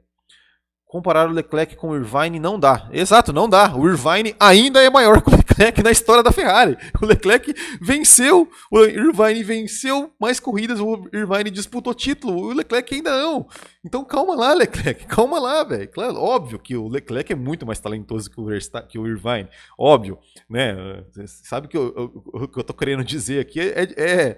Comparar 0.87 1.29
o 1.29 1.33
Leclerc 1.33 1.77
com 1.77 1.91
o 1.91 1.97
Irvine 1.97 2.41
não 2.41 2.59
dá. 2.59 2.89
Exato, 2.91 3.31
não 3.31 3.47
dá. 3.47 3.77
O 3.77 3.87
Irvine 3.87 4.35
ainda 4.41 4.83
é 4.83 4.89
maior 4.89 5.21
que 5.21 5.29
o 5.29 5.37
Leclerc 5.37 5.83
na 5.83 5.91
história 5.91 6.23
da 6.23 6.33
Ferrari. 6.33 6.79
O 7.03 7.05
Leclerc 7.05 7.55
venceu, 7.79 8.51
o 8.71 8.81
Irvine 8.85 9.45
venceu 9.45 10.11
mais 10.19 10.41
corridas, 10.41 10.81
o 10.81 11.07
Irvine 11.13 11.51
disputou 11.51 11.93
título, 11.93 12.41
o 12.41 12.55
Leclerc 12.55 12.95
ainda 12.95 13.11
não. 13.11 13.47
Então 13.85 14.05
calma 14.05 14.35
lá, 14.35 14.55
Leclerc, 14.55 15.07
calma 15.09 15.39
lá, 15.39 15.63
velho. 15.63 15.89
Claro, 15.89 16.17
óbvio 16.17 16.59
que 16.59 16.77
o 16.77 16.89
Leclerc 16.89 17.33
é 17.33 17.37
muito 17.37 17.65
mais 17.65 17.79
talentoso 17.79 18.29
que 18.29 18.41
o, 18.41 18.47
que 18.89 18.99
o 18.99 19.07
Irvine, 19.07 19.49
óbvio, 19.79 20.19
né? 20.51 21.05
Sabe 21.27 21.69
que 21.69 21.77
eu, 21.77 22.13
o 22.33 22.49
que 22.49 22.59
eu 22.59 22.65
tô 22.65 22.75
querendo 22.75 23.05
dizer 23.05 23.41
aqui 23.41 23.61
é, 23.61 23.83
é, 23.83 23.87
é, 23.97 24.37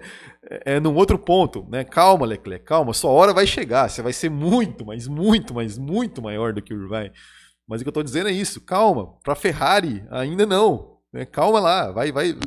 é 0.75 0.79
num 0.79 0.93
outro 0.95 1.17
ponto, 1.17 1.67
né? 1.69 1.83
Calma, 1.83 2.25
Leclerc, 2.25 2.63
calma, 2.65 2.93
sua 2.93 3.11
hora 3.11 3.33
vai 3.33 3.47
chegar, 3.47 3.89
você 3.89 4.01
vai 4.01 4.13
ser 4.13 4.29
muito, 4.29 4.85
mas 4.85 5.07
muito, 5.07 5.55
mas 5.55 5.77
muito 5.77 6.21
maior 6.21 6.53
do 6.53 6.61
que 6.61 6.73
o 6.73 6.83
Irvine. 6.83 7.11
Mas 7.67 7.81
o 7.81 7.83
que 7.83 7.89
eu 7.89 7.93
tô 7.93 8.03
dizendo 8.03 8.29
é 8.29 8.33
isso, 8.33 8.61
calma, 8.61 9.07
para 9.23 9.33
Ferrari 9.33 10.03
ainda 10.11 10.45
não, 10.45 10.97
né? 11.11 11.25
Calma 11.25 11.59
lá, 11.59 11.91
vai, 11.91 12.11
vai, 12.11 12.37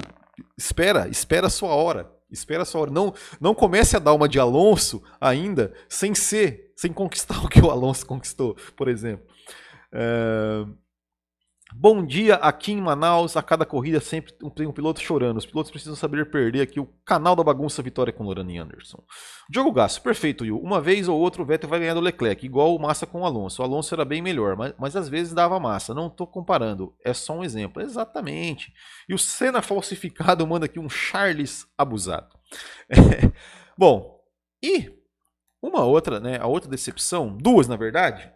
espera, 0.57 1.09
espera 1.09 1.49
a 1.49 1.51
sua 1.51 1.71
hora. 1.71 2.15
Espera 2.35 2.65
hora. 2.75 2.91
Não, 2.91 3.15
não 3.41 3.55
comece 3.55 3.97
a 3.97 3.99
dar 3.99 4.13
uma 4.13 4.29
de 4.29 4.39
Alonso 4.39 5.03
ainda 5.21 5.73
sem 5.89 6.15
ser, 6.15 6.73
sem 6.77 6.93
conquistar 6.93 7.43
o 7.45 7.49
que 7.49 7.61
o 7.61 7.71
Alonso 7.71 8.05
conquistou, 8.07 8.57
por 8.77 8.89
exemplo. 8.89 9.27
É... 9.93 10.67
Bom 11.77 12.07
dia 12.07 12.37
aqui 12.37 12.71
em 12.71 12.81
Manaus. 12.81 13.37
A 13.37 13.43
cada 13.43 13.67
corrida 13.67 13.99
sempre 13.99 14.33
tem 14.55 14.65
um 14.65 14.73
piloto 14.73 15.01
chorando. 15.01 15.39
Os 15.39 15.45
pilotos 15.45 15.73
precisam 15.73 15.97
saber 15.97 16.31
perder 16.31 16.61
aqui 16.61 16.79
o 16.79 16.87
canal 17.05 17.35
da 17.35 17.43
bagunça 17.43 17.83
Vitória 17.83 18.13
com 18.13 18.23
Lorani 18.23 18.59
Anderson. 18.59 19.03
Diogo 19.51 19.73
Gasso, 19.73 20.01
perfeito, 20.01 20.45
Will. 20.45 20.57
Uma 20.61 20.81
vez 20.81 21.09
ou 21.09 21.19
outra 21.19 21.43
o 21.43 21.45
Vettel 21.45 21.69
vai 21.69 21.81
ganhar 21.81 21.95
do 21.95 22.01
Leclerc, 22.01 22.47
igual 22.47 22.77
o 22.77 22.79
Massa 22.79 23.09
com 23.09 23.23
o 23.23 23.27
Alonso. 23.27 23.61
O 23.61 23.65
Alonso 23.65 23.93
era 23.93 24.05
bem 24.05 24.23
melhor, 24.23 24.57
mas, 24.57 24.73
mas 24.79 24.95
às 24.95 25.09
vezes 25.09 25.35
dava 25.35 25.59
massa. 25.59 25.93
Não 25.93 26.07
estou 26.07 26.29
comparando, 26.29 26.95
é 27.05 27.13
só 27.13 27.33
um 27.35 27.43
exemplo. 27.43 27.83
Exatamente. 27.83 28.73
E 29.09 29.13
o 29.13 29.19
Senna 29.19 29.61
falsificado 29.61 30.47
manda 30.47 30.67
aqui 30.67 30.79
um 30.79 30.89
Charles 30.89 31.67
abusado. 31.77 32.39
Bom, 33.77 34.21
e 34.63 34.93
uma 35.61 35.83
outra, 35.83 36.21
né? 36.21 36.39
A 36.39 36.47
outra 36.47 36.71
decepção, 36.71 37.37
duas 37.37 37.67
na 37.67 37.75
verdade. 37.75 38.33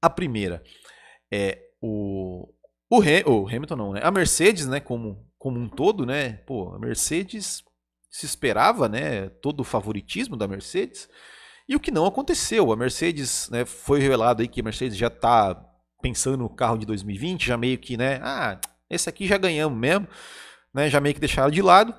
A 0.00 0.08
primeira 0.08 0.62
é 1.28 1.65
o, 1.80 2.48
o, 2.90 2.98
o 2.98 3.48
Hamilton 3.48 3.76
não, 3.76 3.92
né? 3.92 4.00
A 4.02 4.10
Mercedes, 4.10 4.66
né, 4.66 4.80
como, 4.80 5.26
como 5.38 5.58
um 5.58 5.68
todo, 5.68 6.06
né? 6.06 6.34
Pô, 6.46 6.74
a 6.74 6.78
Mercedes 6.78 7.62
se 8.10 8.24
esperava, 8.24 8.88
né, 8.88 9.28
todo 9.28 9.60
o 9.60 9.64
favoritismo 9.64 10.36
da 10.36 10.48
Mercedes. 10.48 11.08
E 11.68 11.76
o 11.76 11.80
que 11.80 11.90
não 11.90 12.06
aconteceu, 12.06 12.72
a 12.72 12.76
Mercedes, 12.76 13.48
né, 13.50 13.64
foi 13.64 14.00
revelado 14.00 14.40
aí 14.40 14.48
que 14.48 14.60
a 14.60 14.64
Mercedes 14.64 14.96
já 14.96 15.08
está 15.08 15.54
pensando 16.00 16.38
no 16.38 16.48
carro 16.48 16.78
de 16.78 16.86
2020, 16.86 17.46
já 17.46 17.56
meio 17.56 17.78
que, 17.78 17.96
né, 17.96 18.20
ah, 18.22 18.58
esse 18.88 19.08
aqui 19.08 19.26
já 19.26 19.36
ganhamos 19.36 19.78
mesmo, 19.78 20.08
né, 20.72 20.88
já 20.88 21.00
meio 21.00 21.14
que 21.14 21.20
deixaram 21.20 21.50
de 21.50 21.60
lado. 21.60 21.94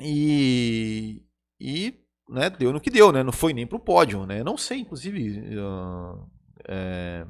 E 0.00 1.22
e 1.60 1.94
né, 2.28 2.48
deu 2.48 2.72
no 2.72 2.80
que 2.80 2.90
deu, 2.90 3.12
né? 3.12 3.22
Não 3.22 3.32
foi 3.32 3.52
nem 3.52 3.66
para 3.66 3.76
o 3.76 3.80
pódio, 3.80 4.24
né? 4.24 4.42
Não 4.44 4.56
sei, 4.56 4.78
inclusive, 4.78 5.40
uh, 5.58 6.30
é, 6.68 7.26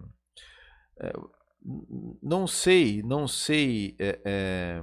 não 2.22 2.46
sei, 2.46 3.02
não 3.02 3.28
sei. 3.28 3.96
É, 3.98 4.20
é, 4.24 4.82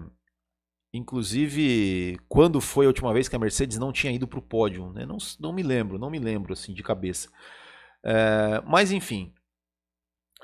inclusive, 0.93 2.19
quando 2.27 2.62
foi 2.62 2.86
a 2.86 2.89
última 2.89 3.13
vez 3.13 3.27
que 3.27 3.36
a 3.36 3.39
Mercedes 3.39 3.77
não 3.77 3.91
tinha 3.91 4.13
ido 4.13 4.27
para 4.27 4.39
o 4.39 4.41
pódio? 4.41 4.91
Né? 4.93 5.06
Não, 5.06 5.17
não 5.39 5.53
me 5.53 5.63
lembro, 5.63 5.99
não 5.99 6.10
me 6.10 6.19
lembro 6.19 6.53
assim 6.53 6.73
de 6.73 6.84
cabeça. 6.84 7.30
É, 8.03 8.62
mas 8.65 8.91
enfim, 8.91 9.34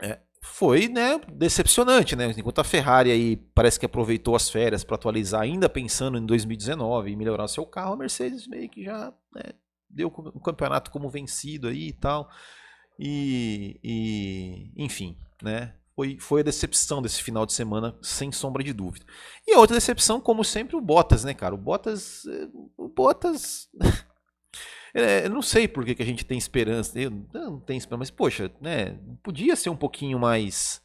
é, 0.01 0.19
foi 0.41 0.89
né, 0.89 1.21
decepcionante, 1.31 2.15
né? 2.15 2.33
Enquanto 2.37 2.59
a 2.59 2.63
Ferrari 2.63 3.11
aí 3.11 3.37
parece 3.55 3.79
que 3.79 3.85
aproveitou 3.85 4.35
as 4.35 4.49
férias 4.49 4.83
para 4.83 4.95
atualizar, 4.95 5.41
ainda 5.41 5.69
pensando 5.69 6.17
em 6.17 6.25
2019 6.25 7.11
e 7.11 7.15
melhorar 7.15 7.47
seu 7.47 7.65
carro, 7.65 7.93
a 7.93 7.97
Mercedes 7.97 8.47
meio 8.47 8.69
que 8.69 8.83
já 8.83 9.13
né, 9.33 9.53
deu 9.89 10.07
o 10.07 10.41
campeonato 10.41 10.91
como 10.91 11.09
vencido 11.09 11.67
aí 11.69 11.87
e 11.87 11.93
tal. 11.93 12.29
E, 12.99 13.79
e 13.83 14.71
enfim, 14.83 15.17
né? 15.41 15.73
foi, 15.95 16.17
foi 16.19 16.41
a 16.41 16.43
decepção 16.43 17.01
desse 17.01 17.21
final 17.21 17.45
de 17.45 17.53
semana, 17.53 17.95
sem 18.01 18.31
sombra 18.31 18.63
de 18.63 18.73
dúvida. 18.73 19.05
E 19.47 19.53
a 19.53 19.59
outra 19.59 19.75
decepção, 19.75 20.19
como 20.19 20.43
sempre, 20.43 20.75
o 20.75 20.81
Bottas, 20.81 21.23
né, 21.23 21.33
cara? 21.33 21.53
O 21.53 21.57
Bottas. 21.57 22.25
Eh, 22.25 22.47
o 22.77 22.89
Bottas. 22.89 23.69
é, 24.93 25.25
eu 25.25 25.29
não 25.29 25.41
sei 25.41 25.67
por 25.67 25.85
que, 25.85 25.95
que 25.95 26.03
a 26.03 26.05
gente 26.05 26.25
tem 26.25 26.37
esperança. 26.37 26.99
Eu 26.99 27.11
não 27.11 27.59
tenho 27.59 27.77
esperança, 27.77 27.99
mas, 27.99 28.11
poxa, 28.11 28.51
né? 28.59 28.97
Podia 29.23 29.55
ser 29.55 29.69
um 29.69 29.75
pouquinho 29.75 30.19
mais. 30.19 30.81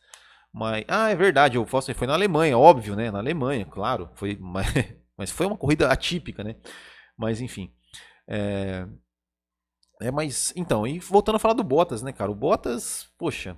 mais... 0.53 0.85
Ah, 0.89 1.11
é 1.11 1.17
verdade, 1.17 1.59
o 1.59 1.67
Foster 1.67 1.95
foi 1.95 2.07
na 2.07 2.15
Alemanha, 2.15 2.59
óbvio, 2.59 2.95
né? 2.95 3.11
Na 3.11 3.19
Alemanha, 3.19 3.65
claro. 3.65 4.11
Foi, 4.15 4.37
mas, 4.41 4.67
mas 5.17 5.31
foi 5.31 5.47
uma 5.47 5.57
corrida 5.57 5.91
atípica, 5.91 6.45
né? 6.45 6.57
Mas, 7.17 7.41
enfim. 7.41 7.73
É, 8.29 8.87
é, 10.01 10.11
mas, 10.11 10.53
então, 10.57 10.87
e 10.87 10.99
voltando 10.99 11.37
a 11.37 11.39
falar 11.39 11.55
do 11.55 11.65
Bottas, 11.65 12.03
né, 12.03 12.13
cara? 12.13 12.31
O 12.31 12.35
Bottas, 12.35 13.09
poxa, 13.19 13.57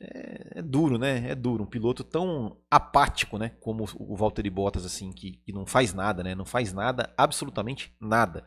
é, 0.00 0.58
é, 0.58 0.62
duro, 0.62 0.98
né? 0.98 1.30
É 1.30 1.34
duro. 1.34 1.64
Um 1.64 1.66
piloto 1.66 2.02
tão 2.02 2.56
apático, 2.70 3.38
né? 3.38 3.52
Como 3.60 3.84
o 3.94 4.16
Valtteri 4.16 4.50
Bottas, 4.50 4.84
assim, 4.84 5.12
que, 5.12 5.32
que 5.44 5.52
não 5.52 5.64
faz 5.64 5.94
nada, 5.94 6.22
né? 6.22 6.34
Não 6.34 6.44
faz 6.44 6.72
nada, 6.72 7.12
absolutamente 7.16 7.94
nada. 8.00 8.44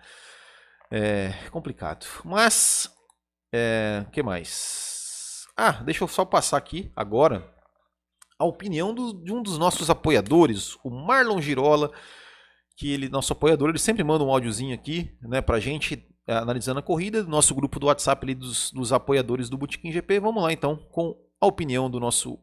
É 0.91 1.31
complicado. 1.51 2.05
Mas, 2.23 2.89
é, 3.53 4.05
que 4.11 4.21
mais? 4.21 5.45
Ah, 5.57 5.71
deixa 5.83 6.03
eu 6.03 6.07
só 6.07 6.25
passar 6.25 6.57
aqui 6.57 6.91
agora 6.95 7.53
a 8.37 8.45
opinião 8.45 8.93
do, 8.93 9.13
de 9.13 9.31
um 9.31 9.41
dos 9.41 9.57
nossos 9.57 9.89
apoiadores, 9.89 10.77
o 10.83 10.89
Marlon 10.89 11.41
Girola, 11.41 11.91
que 12.75 12.91
ele, 12.91 13.07
nosso 13.07 13.31
apoiador, 13.31 13.69
ele 13.69 13.79
sempre 13.79 14.03
manda 14.03 14.23
um 14.23 14.29
áudiozinho 14.29 14.75
aqui, 14.75 15.17
né, 15.21 15.41
pra 15.41 15.59
gente, 15.59 16.05
analisando 16.27 16.79
a 16.79 16.83
corrida, 16.83 17.23
do 17.23 17.29
nosso 17.29 17.53
grupo 17.53 17.79
do 17.79 17.87
WhatsApp 17.87 18.25
ali 18.25 18.35
dos, 18.35 18.71
dos 18.71 18.91
apoiadores 18.91 19.49
do 19.49 19.57
Botequim 19.57 19.91
GP. 19.91 20.19
Vamos 20.19 20.43
lá 20.43 20.51
então 20.51 20.77
com 20.91 21.15
a 21.39 21.45
opinião 21.45 21.89
do 21.89 21.99
nosso 21.99 22.39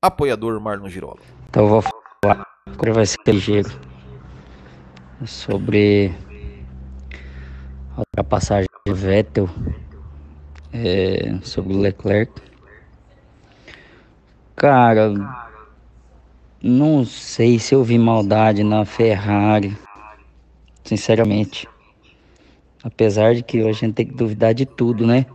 apoiador 0.00 0.60
Marlon 0.60 0.88
Girola. 0.88 1.20
Então 1.48 1.64
eu 1.64 1.68
vou 1.68 1.82
falar, 1.82 2.46
agora 2.66 2.92
vai 2.92 3.06
ser 3.06 3.18
ligeiro, 3.26 3.70
sobre 5.26 6.14
a 7.96 8.00
ultrapassagem 8.00 8.68
do 8.86 8.94
Vettel 8.94 9.48
é, 10.72 11.38
sobre 11.42 11.74
o 11.74 11.80
Leclerc. 11.80 12.32
Cara, 14.54 15.12
não 16.62 17.04
sei 17.04 17.58
se 17.58 17.74
eu 17.74 17.84
vi 17.84 17.98
maldade 17.98 18.64
na 18.64 18.84
Ferrari, 18.84 19.76
sinceramente. 20.84 21.68
Apesar 22.88 23.34
de 23.34 23.42
que 23.42 23.60
a 23.60 23.72
gente 23.72 23.92
tem 23.92 24.06
que 24.06 24.14
duvidar 24.14 24.54
de 24.54 24.64
tudo, 24.64 25.06
né? 25.06 25.26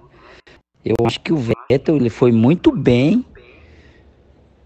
Eu 0.83 0.95
acho 1.05 1.19
que 1.21 1.31
o 1.31 1.37
Vettel 1.37 1.95
ele 1.95 2.09
foi 2.09 2.31
muito 2.31 2.71
bem 2.71 3.23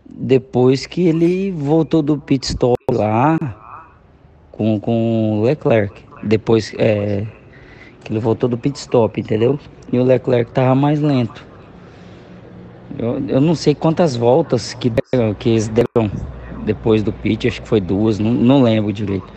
depois 0.09 0.85
que 0.85 1.05
ele 1.05 1.51
voltou 1.51 2.01
do 2.01 2.17
pit 2.17 2.45
stop 2.45 2.77
lá 2.91 3.37
com, 4.51 4.79
com 4.79 5.39
o 5.39 5.43
Leclerc. 5.43 6.01
Depois 6.23 6.73
é, 6.77 7.27
que 8.03 8.13
ele 8.13 8.19
voltou 8.19 8.47
do 8.47 8.57
pit 8.57 8.79
stop, 8.79 9.19
entendeu? 9.19 9.59
E 9.91 9.99
o 9.99 10.03
Leclerc 10.03 10.51
tava 10.51 10.73
mais 10.73 11.01
lento. 11.01 11.45
Eu, 12.97 13.21
eu 13.27 13.41
não 13.41 13.53
sei 13.53 13.75
quantas 13.75 14.15
voltas 14.15 14.73
que, 14.73 14.89
deram, 14.89 15.33
que 15.33 15.49
eles 15.49 15.67
deram 15.67 16.09
depois 16.63 17.03
do 17.03 17.11
pit, 17.11 17.49
acho 17.49 17.61
que 17.61 17.67
foi 17.67 17.81
duas, 17.81 18.17
não, 18.17 18.31
não 18.31 18.63
lembro 18.63 18.93
direito. 18.93 19.27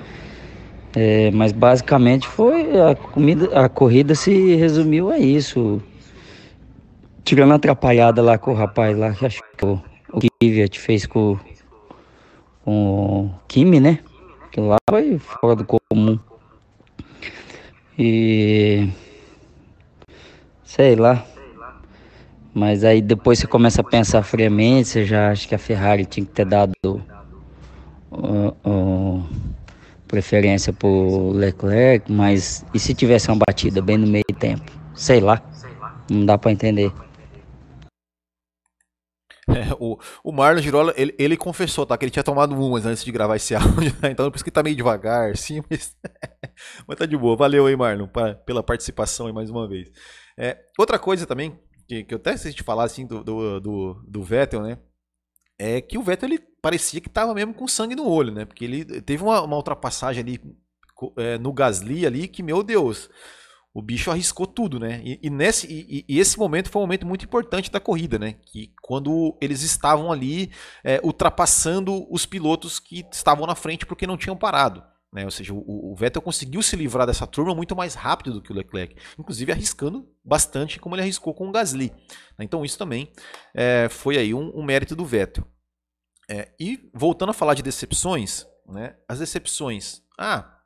É, 0.95 1.31
mas 1.31 1.53
basicamente 1.53 2.27
foi 2.27 2.81
a, 2.81 2.95
comida, 2.97 3.65
a 3.65 3.69
corrida 3.69 4.15
se 4.15 4.57
resumiu 4.57 5.11
a 5.11 5.19
isso. 5.19 5.81
Tirando 7.25 7.53
a 7.53 7.57
atrapalhada 7.57 8.21
lá 8.23 8.39
com 8.39 8.51
o 8.51 8.55
rapaz 8.55 8.97
lá, 8.97 9.13
que 9.13 9.27
acho 9.27 9.41
que 9.57 9.65
o, 9.65 9.81
Kvyat 10.41 10.79
fez 10.79 11.07
com, 11.07 11.39
com 12.65 13.27
o 13.27 13.31
Kimi, 13.47 13.79
né? 13.79 14.01
Que 14.51 14.61
lá 14.61 14.79
foi 14.89 15.19
fora 15.19 15.55
do 15.55 15.65
comum. 15.65 16.19
E. 17.97 18.89
Sei 20.65 20.97
lá. 20.97 21.25
Mas 22.53 22.83
aí 22.83 23.01
depois 23.01 23.39
você 23.39 23.47
começa 23.47 23.81
a 23.81 23.85
pensar 23.85 24.23
friamente, 24.25 24.89
você 24.89 25.05
já 25.05 25.31
acha 25.31 25.47
que 25.47 25.55
a 25.55 25.59
Ferrari 25.59 26.05
tinha 26.05 26.27
que 26.27 26.33
ter 26.33 26.45
dado 26.45 26.75
uh, 28.11 28.57
uh, 28.69 29.25
preferência 30.11 30.73
pro 30.73 31.31
Leclerc, 31.31 32.11
mas 32.11 32.65
e 32.75 32.79
se 32.79 32.95
tivesse 32.95 33.29
uma 33.31 33.45
batida 33.47 33.81
bem 33.81 33.97
no 33.97 34.07
meio 34.07 34.25
tempo? 34.39 34.71
Sei 34.95 35.21
lá. 35.21 35.43
Não 36.11 36.27
dá 36.27 36.37
para 36.37 36.51
entender. 36.51 36.93
É, 39.49 39.75
o, 39.81 39.99
o 40.23 40.33
Marlon 40.33 40.61
Girola, 40.61 40.95
ele, 40.97 41.15
ele, 41.19 41.37
confessou, 41.37 41.85
tá? 41.85 41.97
Que 41.97 42.05
ele 42.05 42.11
tinha 42.11 42.23
tomado 42.23 42.55
umas 42.55 42.87
antes 42.87 43.05
de 43.05 43.11
gravar 43.11 43.37
esse 43.37 43.55
áudio, 43.57 43.95
né? 44.01 44.11
Então 44.11 44.31
por 44.31 44.37
isso 44.37 44.45
que 44.45 44.51
tá 44.51 44.63
meio 44.63 44.77
devagar, 44.77 45.37
sim, 45.37 45.61
mas, 45.71 45.97
mas 46.87 46.99
tá 46.99 47.07
de 47.07 47.17
boa. 47.17 47.37
Valeu 47.37 47.67
aí, 47.67 47.77
Marlon, 47.77 48.07
pra, 48.07 48.35
pela 48.35 48.63
participação 48.63 49.27
aí 49.27 49.33
mais 49.33 49.51
uma 49.51 49.69
vez. 49.69 49.91
É, 50.39 50.59
outra 50.79 50.99
coisa 50.99 51.27
também, 51.27 51.59
que, 51.89 52.05
que 52.05 52.15
eu 52.15 52.19
até 52.19 52.37
sei 52.37 52.53
te 52.53 52.63
falar 52.63 52.85
assim 52.85 53.07
do, 53.07 53.25
do, 53.25 53.61
do, 53.61 54.05
do, 54.07 54.23
Vettel, 54.23 54.63
né? 54.63 54.79
É 55.59 55.81
que 55.81 55.99
o 55.99 56.03
Vettel 56.03 56.29
ele 56.29 56.50
parecia 56.61 57.01
que 57.01 57.09
tava 57.09 57.35
mesmo 57.35 57.55
com 57.55 57.67
sangue 57.69 57.97
no 57.97 58.07
olho, 58.09 58.33
né? 58.33 58.45
Porque 58.45 58.65
ele 58.65 58.85
teve 59.03 59.23
uma, 59.23 59.41
uma 59.43 59.57
ultrapassagem 59.57 60.23
ali 60.23 60.41
é, 61.17 61.39
no 61.39 61.53
Gasly 61.53 62.07
ali 62.07 62.29
que, 62.29 62.43
meu 62.43 62.63
Deus 62.63 63.09
o 63.73 63.81
bicho 63.81 64.11
arriscou 64.11 64.47
tudo, 64.47 64.81
né? 64.81 65.01
E, 65.05 65.21
e 65.23 65.31
nesse, 65.31 65.67
e, 65.67 66.05
e, 66.09 66.19
esse 66.19 66.39
momento 66.39 66.69
foi 66.69 66.81
um 66.81 66.85
momento 66.85 67.07
muito 67.07 67.25
importante 67.25 67.71
da 67.71 67.79
corrida, 67.79 68.19
né? 68.19 68.35
Que 68.47 68.73
quando 68.83 69.37
eles 69.41 69.63
estavam 69.63 70.11
ali 70.11 70.51
é, 70.83 71.01
ultrapassando 71.05 72.07
os 72.13 72.27
pilotos 72.27 72.81
que 72.81 73.07
estavam 73.13 73.47
na 73.47 73.55
frente 73.55 73.87
porque 73.87 74.07
não 74.07 74.17
tinham 74.17 74.37
parado. 74.37 74.83
Né? 75.13 75.25
Ou 75.25 75.31
seja, 75.31 75.53
o, 75.53 75.93
o, 75.93 75.95
Vettel 75.97 76.23
conseguiu 76.23 76.63
se 76.63 76.77
livrar 76.77 77.05
dessa 77.05 77.27
turma 77.27 77.53
muito 77.55 77.75
mais 77.75 77.95
rápido 77.95 78.33
do 78.33 78.43
que 78.43 78.53
o 78.53 78.55
Leclerc, 78.55 78.95
inclusive 79.19 79.51
arriscando 79.51 80.09
bastante 80.25 80.79
como 80.79 80.95
ele 80.95 81.03
arriscou 81.03 81.35
com 81.35 81.49
o 81.49 81.53
Gasly. 81.53 81.93
Né? 82.39 82.45
Então 82.45 82.65
isso 82.65 82.79
também 82.79 83.11
é, 83.55 83.89
foi 83.89 84.19
aí 84.19 84.33
um, 84.33 84.53
um, 84.57 84.63
mérito 84.63 84.95
do 84.95 85.05
Vettel. 85.05 85.45
É, 86.31 86.53
e 86.61 86.89
voltando 86.95 87.31
a 87.31 87.35
falar 87.35 87.55
de 87.55 87.63
decepções, 87.63 88.47
né? 88.69 88.95
As 89.09 89.19
decepções. 89.19 90.01
Ah, 90.17 90.61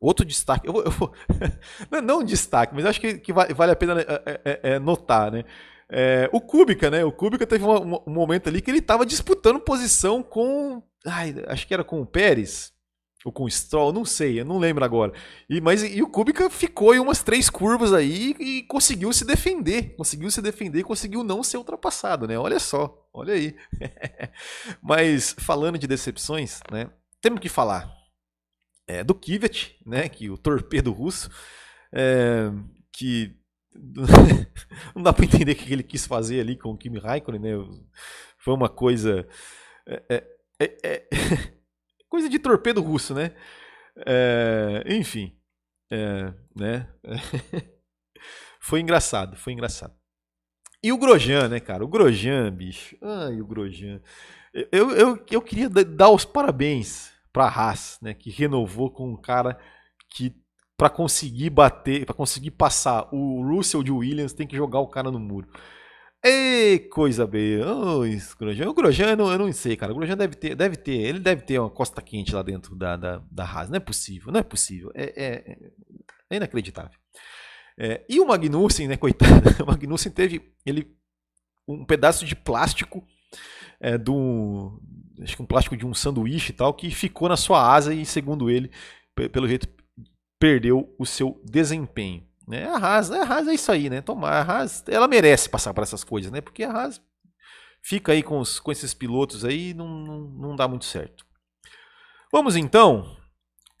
outro 0.00 0.24
destaque. 0.24 0.66
Eu 0.66 0.82
eu 0.84 1.12
não, 1.92 2.00
não 2.00 2.18
um 2.20 2.24
destaque, 2.24 2.74
mas 2.74 2.86
acho 2.86 3.00
que, 3.00 3.18
que 3.18 3.32
vale 3.32 3.72
a 3.72 3.76
pena 3.76 4.00
é, 4.00 4.40
é, 4.44 4.60
é, 4.72 4.78
notar, 4.78 5.30
né? 5.30 5.44
É, 5.90 6.30
o 6.32 6.40
Kubica, 6.40 6.90
né? 6.90 7.04
O 7.04 7.12
Kubica 7.12 7.46
teve 7.46 7.62
um, 7.64 7.94
um 8.06 8.12
momento 8.12 8.48
ali 8.48 8.62
que 8.62 8.70
ele 8.70 8.78
estava 8.78 9.04
disputando 9.04 9.60
posição 9.60 10.22
com. 10.22 10.82
Ai, 11.06 11.34
acho 11.46 11.66
que 11.66 11.74
era 11.74 11.84
com 11.84 12.00
o 12.00 12.06
Pérez. 12.06 12.72
Ou 13.24 13.32
com 13.32 13.48
Stroll, 13.48 13.90
não 13.90 14.04
sei, 14.04 14.40
eu 14.40 14.44
não 14.44 14.58
lembro 14.58 14.84
agora. 14.84 15.12
E, 15.48 15.58
mas 15.58 15.82
e 15.82 16.02
o 16.02 16.08
Kubica 16.08 16.50
ficou 16.50 16.94
em 16.94 16.98
umas 16.98 17.22
três 17.22 17.48
curvas 17.48 17.92
aí 17.94 18.36
e 18.38 18.62
conseguiu 18.64 19.10
se 19.14 19.24
defender. 19.24 19.96
Conseguiu 19.96 20.30
se 20.30 20.42
defender 20.42 20.80
e 20.80 20.84
conseguiu 20.84 21.24
não 21.24 21.42
ser 21.42 21.56
ultrapassado, 21.56 22.26
né? 22.26 22.38
Olha 22.38 22.58
só, 22.58 23.08
olha 23.14 23.32
aí. 23.32 23.56
mas 24.82 25.34
falando 25.38 25.78
de 25.78 25.86
decepções, 25.86 26.60
né? 26.70 26.90
Temos 27.22 27.40
que 27.40 27.48
falar 27.48 27.90
é, 28.86 29.02
do 29.02 29.14
Kvyat, 29.14 29.74
né? 29.86 30.06
Que 30.06 30.28
o 30.28 30.36
torpedo 30.36 30.92
russo, 30.92 31.30
é, 31.90 32.50
que 32.92 33.34
não 34.94 35.02
dá 35.02 35.14
para 35.14 35.24
entender 35.24 35.52
o 35.52 35.56
que 35.56 35.72
ele 35.72 35.82
quis 35.82 36.06
fazer 36.06 36.40
ali 36.40 36.58
com 36.58 36.72
o 36.72 36.76
Kimi 36.76 36.98
Raikkonen, 36.98 37.40
né? 37.40 37.78
Foi 38.36 38.52
uma 38.52 38.68
coisa. 38.68 39.26
É, 39.86 40.02
é, 40.10 40.24
é, 40.60 40.78
é 40.84 41.63
Coisa 42.14 42.28
de 42.28 42.38
torpedo 42.38 42.80
russo, 42.80 43.12
né? 43.12 43.32
É, 44.06 44.84
enfim. 44.86 45.36
É, 45.90 46.32
né? 46.54 46.88
foi 48.62 48.78
engraçado, 48.78 49.36
foi 49.36 49.52
engraçado. 49.52 49.92
E 50.80 50.92
o 50.92 50.96
Grosjean, 50.96 51.48
né, 51.48 51.58
cara? 51.58 51.84
O 51.84 51.88
Grosjean, 51.88 52.52
bicho. 52.52 52.96
Ai, 53.02 53.40
o 53.40 53.44
Grosjean. 53.44 54.00
Eu, 54.70 54.92
eu, 54.92 55.26
eu 55.28 55.42
queria 55.42 55.68
dar 55.68 56.10
os 56.10 56.24
parabéns 56.24 57.10
para 57.32 57.46
a 57.46 57.48
Haas, 57.48 57.98
né, 58.00 58.14
que 58.14 58.30
renovou 58.30 58.92
com 58.92 59.10
um 59.10 59.20
cara 59.20 59.58
que 60.08 60.32
para 60.76 60.88
conseguir 60.88 61.50
bater, 61.50 62.06
para 62.06 62.14
conseguir 62.14 62.52
passar 62.52 63.08
o 63.12 63.42
Russell 63.42 63.82
de 63.82 63.90
Williams, 63.90 64.32
tem 64.32 64.46
que 64.46 64.54
jogar 64.54 64.78
o 64.78 64.86
cara 64.86 65.10
no 65.10 65.18
muro. 65.18 65.48
Ei, 66.26 66.78
coisa 66.78 67.26
bem. 67.26 67.60
Oh, 67.60 68.00
Grosjean. 68.38 68.70
O 68.70 68.72
Grosjean, 68.72 69.10
eu 69.10 69.16
não, 69.16 69.30
eu 69.30 69.38
não 69.38 69.52
sei, 69.52 69.76
cara. 69.76 69.92
O 69.92 69.94
Grosjean 69.94 70.16
deve 70.16 70.34
ter, 70.34 70.54
deve 70.54 70.74
ter, 70.74 70.94
ele 70.94 71.18
deve 71.18 71.42
ter 71.42 71.58
uma 71.58 71.68
costa 71.68 72.00
quente 72.00 72.34
lá 72.34 72.42
dentro 72.42 72.74
da, 72.74 72.96
da, 72.96 73.22
da 73.30 73.44
Haas. 73.44 73.68
Não 73.68 73.76
é 73.76 73.80
possível, 73.80 74.32
não 74.32 74.40
é 74.40 74.42
possível. 74.42 74.90
É, 74.94 75.04
é, 75.22 75.58
é 76.30 76.36
inacreditável. 76.36 76.98
É, 77.78 78.02
e 78.08 78.20
o 78.20 78.26
Magnussen, 78.26 78.88
né, 78.88 78.96
coitado. 78.96 79.50
O 79.62 79.66
Magnussen 79.66 80.10
teve 80.10 80.54
ele, 80.64 80.96
um 81.68 81.84
pedaço 81.84 82.24
de 82.24 82.34
plástico 82.34 83.04
é, 83.78 83.98
do, 83.98 84.80
acho 85.20 85.36
que 85.36 85.42
um 85.42 85.46
plástico 85.46 85.76
de 85.76 85.84
um 85.84 85.92
sanduíche 85.92 86.52
e 86.52 86.54
tal, 86.54 86.72
que 86.72 86.90
ficou 86.90 87.28
na 87.28 87.36
sua 87.36 87.70
asa 87.70 87.92
e, 87.92 88.06
segundo 88.06 88.48
ele, 88.48 88.70
pelo 89.30 89.46
jeito, 89.46 89.68
perdeu 90.38 90.94
o 90.98 91.04
seu 91.04 91.38
desempenho. 91.44 92.26
Né? 92.46 92.68
A 92.68 92.76
Haas, 92.76 93.10
a 93.10 93.22
Haas 93.22 93.48
é 93.48 93.54
isso 93.54 93.72
aí, 93.72 93.88
né? 93.88 94.00
Tomar 94.00 94.32
a 94.32 94.42
Haas, 94.42 94.84
ela 94.88 95.08
merece 95.08 95.48
passar 95.48 95.72
por 95.72 95.82
essas 95.82 96.04
coisas, 96.04 96.30
né? 96.30 96.40
Porque 96.40 96.64
a 96.64 96.70
Haas 96.70 97.00
fica 97.82 98.12
aí 98.12 98.22
com, 98.22 98.38
os, 98.38 98.60
com 98.60 98.72
esses 98.72 98.94
pilotos 98.94 99.44
aí 99.44 99.74
não, 99.74 99.88
não, 99.88 100.20
não 100.20 100.56
dá 100.56 100.68
muito 100.68 100.84
certo. 100.84 101.24
Vamos 102.32 102.56
então 102.56 103.16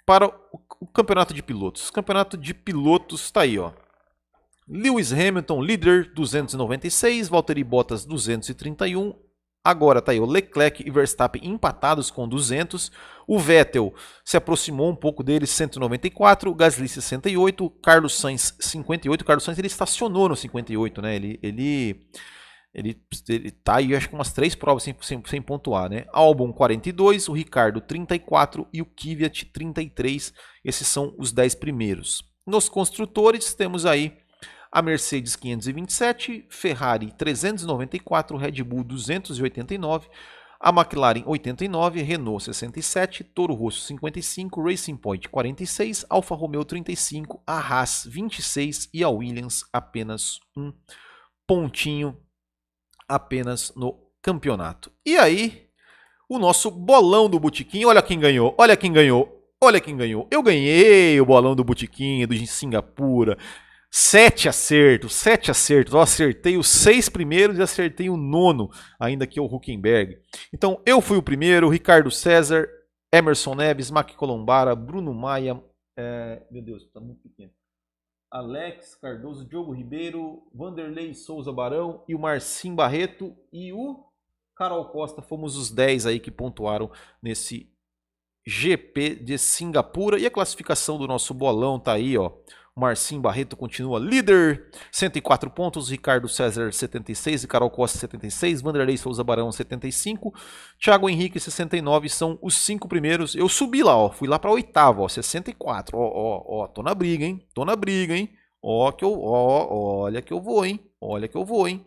para 0.06 0.26
o, 0.26 0.32
o 0.80 0.86
campeonato 0.86 1.34
de 1.34 1.42
pilotos. 1.42 1.88
O 1.88 1.92
campeonato 1.92 2.36
de 2.36 2.54
pilotos 2.54 3.22
está 3.22 3.42
aí, 3.42 3.58
ó. 3.58 3.72
Lewis 4.68 5.12
Hamilton, 5.12 5.62
líder, 5.62 6.12
296. 6.14 7.28
Valtteri 7.28 7.64
Bottas, 7.64 8.04
231. 8.04 9.14
Agora 9.64 10.02
tá 10.02 10.12
aí 10.12 10.20
o 10.20 10.26
Leclerc 10.26 10.86
e 10.86 10.90
Verstappen 10.90 11.40
empatados 11.42 12.10
com 12.10 12.28
200. 12.28 12.92
O 13.26 13.38
Vettel 13.38 13.94
se 14.22 14.36
aproximou 14.36 14.90
um 14.90 14.94
pouco 14.94 15.22
deles, 15.22 15.48
194. 15.48 16.50
O 16.50 16.54
Gasly 16.54 16.86
68. 16.86 17.70
Carlos 17.82 18.14
Sainz 18.18 18.54
58. 18.60 19.22
O 19.22 19.24
Carlos 19.24 19.42
Sainz 19.42 19.58
ele 19.58 19.66
estacionou 19.66 20.28
no 20.28 20.36
58, 20.36 21.00
né? 21.00 21.16
Ele 21.16 21.40
ele 21.42 22.06
ele, 22.74 23.00
ele 23.28 23.50
tá 23.52 23.76
aí 23.76 23.94
acho 23.94 24.08
que 24.08 24.14
umas 24.14 24.32
três 24.32 24.54
provas 24.54 24.82
sem, 24.82 24.94
sem, 25.00 25.22
sem 25.24 25.40
pontuar, 25.40 25.88
né? 25.88 26.04
Albon 26.12 26.52
42, 26.52 27.28
o 27.28 27.32
Ricardo 27.32 27.80
34 27.80 28.66
e 28.72 28.82
o 28.82 28.84
Kvyat 28.84 29.46
33. 29.46 30.34
Esses 30.62 30.86
são 30.86 31.14
os 31.16 31.32
10 31.32 31.54
primeiros. 31.54 32.22
Nos 32.46 32.68
construtores 32.68 33.54
temos 33.54 33.86
aí 33.86 34.18
a 34.74 34.82
Mercedes 34.82 35.36
527, 35.36 36.46
Ferrari 36.48 37.12
394, 37.16 38.36
Red 38.36 38.64
Bull 38.64 38.82
289, 38.82 40.08
a 40.58 40.70
McLaren 40.70 41.22
89, 41.24 42.02
Renault 42.02 42.42
67, 42.42 43.22
Toro 43.22 43.54
Rosso 43.54 43.82
55, 43.82 44.60
Racing 44.60 44.96
Point 44.96 45.28
46, 45.28 46.04
Alfa 46.10 46.34
Romeo 46.34 46.64
35, 46.64 47.40
a 47.46 47.56
Haas 47.56 48.04
26 48.04 48.88
e 48.92 49.04
a 49.04 49.08
Williams 49.08 49.64
apenas 49.72 50.40
um 50.56 50.72
pontinho 51.46 52.16
apenas 53.08 53.72
no 53.76 53.96
campeonato. 54.20 54.90
E 55.06 55.16
aí, 55.16 55.68
o 56.28 56.36
nosso 56.36 56.68
bolão 56.68 57.28
do 57.30 57.38
Botequim, 57.38 57.84
olha 57.84 58.02
quem 58.02 58.18
ganhou, 58.18 58.52
olha 58.58 58.76
quem 58.76 58.92
ganhou, 58.92 59.40
olha 59.62 59.80
quem 59.80 59.96
ganhou. 59.96 60.26
Eu 60.32 60.42
ganhei 60.42 61.20
o 61.20 61.24
bolão 61.26 61.54
do 61.54 61.62
Botequim 61.62 62.26
do 62.26 62.34
Singapura. 62.44 63.38
Sete 63.96 64.48
acertos, 64.48 65.14
sete 65.14 65.52
acertos. 65.52 65.94
Eu 65.94 66.00
acertei 66.00 66.56
os 66.56 66.66
seis 66.66 67.08
primeiros 67.08 67.56
e 67.56 67.62
acertei 67.62 68.10
o 68.10 68.16
nono, 68.16 68.68
ainda 68.98 69.24
que 69.24 69.38
é 69.38 69.42
o 69.42 69.44
Huckenberg. 69.44 70.20
Então 70.52 70.82
eu 70.84 71.00
fui 71.00 71.16
o 71.16 71.22
primeiro, 71.22 71.68
Ricardo 71.68 72.10
César, 72.10 72.68
Emerson 73.14 73.54
Neves, 73.54 73.92
Mac 73.92 74.12
Colombara, 74.16 74.74
Bruno 74.74 75.14
Maia, 75.14 75.62
é, 75.96 76.44
meu 76.50 76.60
Deus, 76.60 76.82
está 76.82 76.98
muito 76.98 77.22
pequeno. 77.22 77.52
Alex 78.32 78.96
Cardoso, 78.96 79.46
Diogo 79.46 79.70
Ribeiro, 79.70 80.42
Vanderlei 80.52 81.14
Souza 81.14 81.52
Barão 81.52 82.02
e 82.08 82.16
o 82.16 82.18
Marcim 82.18 82.74
Barreto 82.74 83.32
e 83.52 83.72
o 83.72 84.04
Carol 84.56 84.86
Costa. 84.88 85.22
Fomos 85.22 85.56
os 85.56 85.70
10 85.70 86.06
aí 86.06 86.18
que 86.18 86.32
pontuaram 86.32 86.90
nesse 87.22 87.72
GP 88.44 89.14
de 89.14 89.38
Singapura. 89.38 90.18
E 90.18 90.26
a 90.26 90.32
classificação 90.32 90.98
do 90.98 91.06
nosso 91.06 91.32
bolão 91.32 91.78
tá 91.78 91.92
aí, 91.92 92.18
ó. 92.18 92.32
Marcinho 92.76 93.20
Barreto 93.20 93.56
continua 93.56 94.00
líder, 94.00 94.68
104 94.90 95.48
pontos. 95.50 95.88
Ricardo 95.88 96.28
César, 96.28 96.72
76. 96.72 97.44
E 97.44 97.46
Carol 97.46 97.70
Costa, 97.70 97.98
76. 97.98 98.62
Vanderlei 98.62 98.96
Souza 98.96 99.22
Barão, 99.22 99.52
75. 99.52 100.34
Thiago 100.82 101.08
Henrique, 101.08 101.38
69. 101.38 102.08
São 102.08 102.38
os 102.42 102.56
cinco 102.56 102.88
primeiros. 102.88 103.34
Eu 103.36 103.48
subi 103.48 103.82
lá, 103.82 103.96
ó. 103.96 104.10
Fui 104.10 104.26
lá 104.26 104.38
para 104.38 104.50
oitavo, 104.50 105.02
ó. 105.02 105.08
64. 105.08 105.96
Ó, 105.96 106.02
ó, 106.02 106.62
ó. 106.62 106.66
Tô 106.66 106.82
na 106.82 106.94
briga, 106.94 107.24
hein? 107.24 107.46
Tô 107.54 107.64
na 107.64 107.76
briga, 107.76 108.16
hein? 108.16 108.30
Ó, 108.60 108.90
que 108.90 109.04
eu, 109.04 109.20
ó, 109.22 110.04
olha 110.04 110.22
que 110.22 110.32
eu 110.32 110.40
vou, 110.40 110.64
hein? 110.64 110.80
Olha 111.00 111.28
que 111.28 111.36
eu 111.36 111.44
vou, 111.44 111.68
hein? 111.68 111.84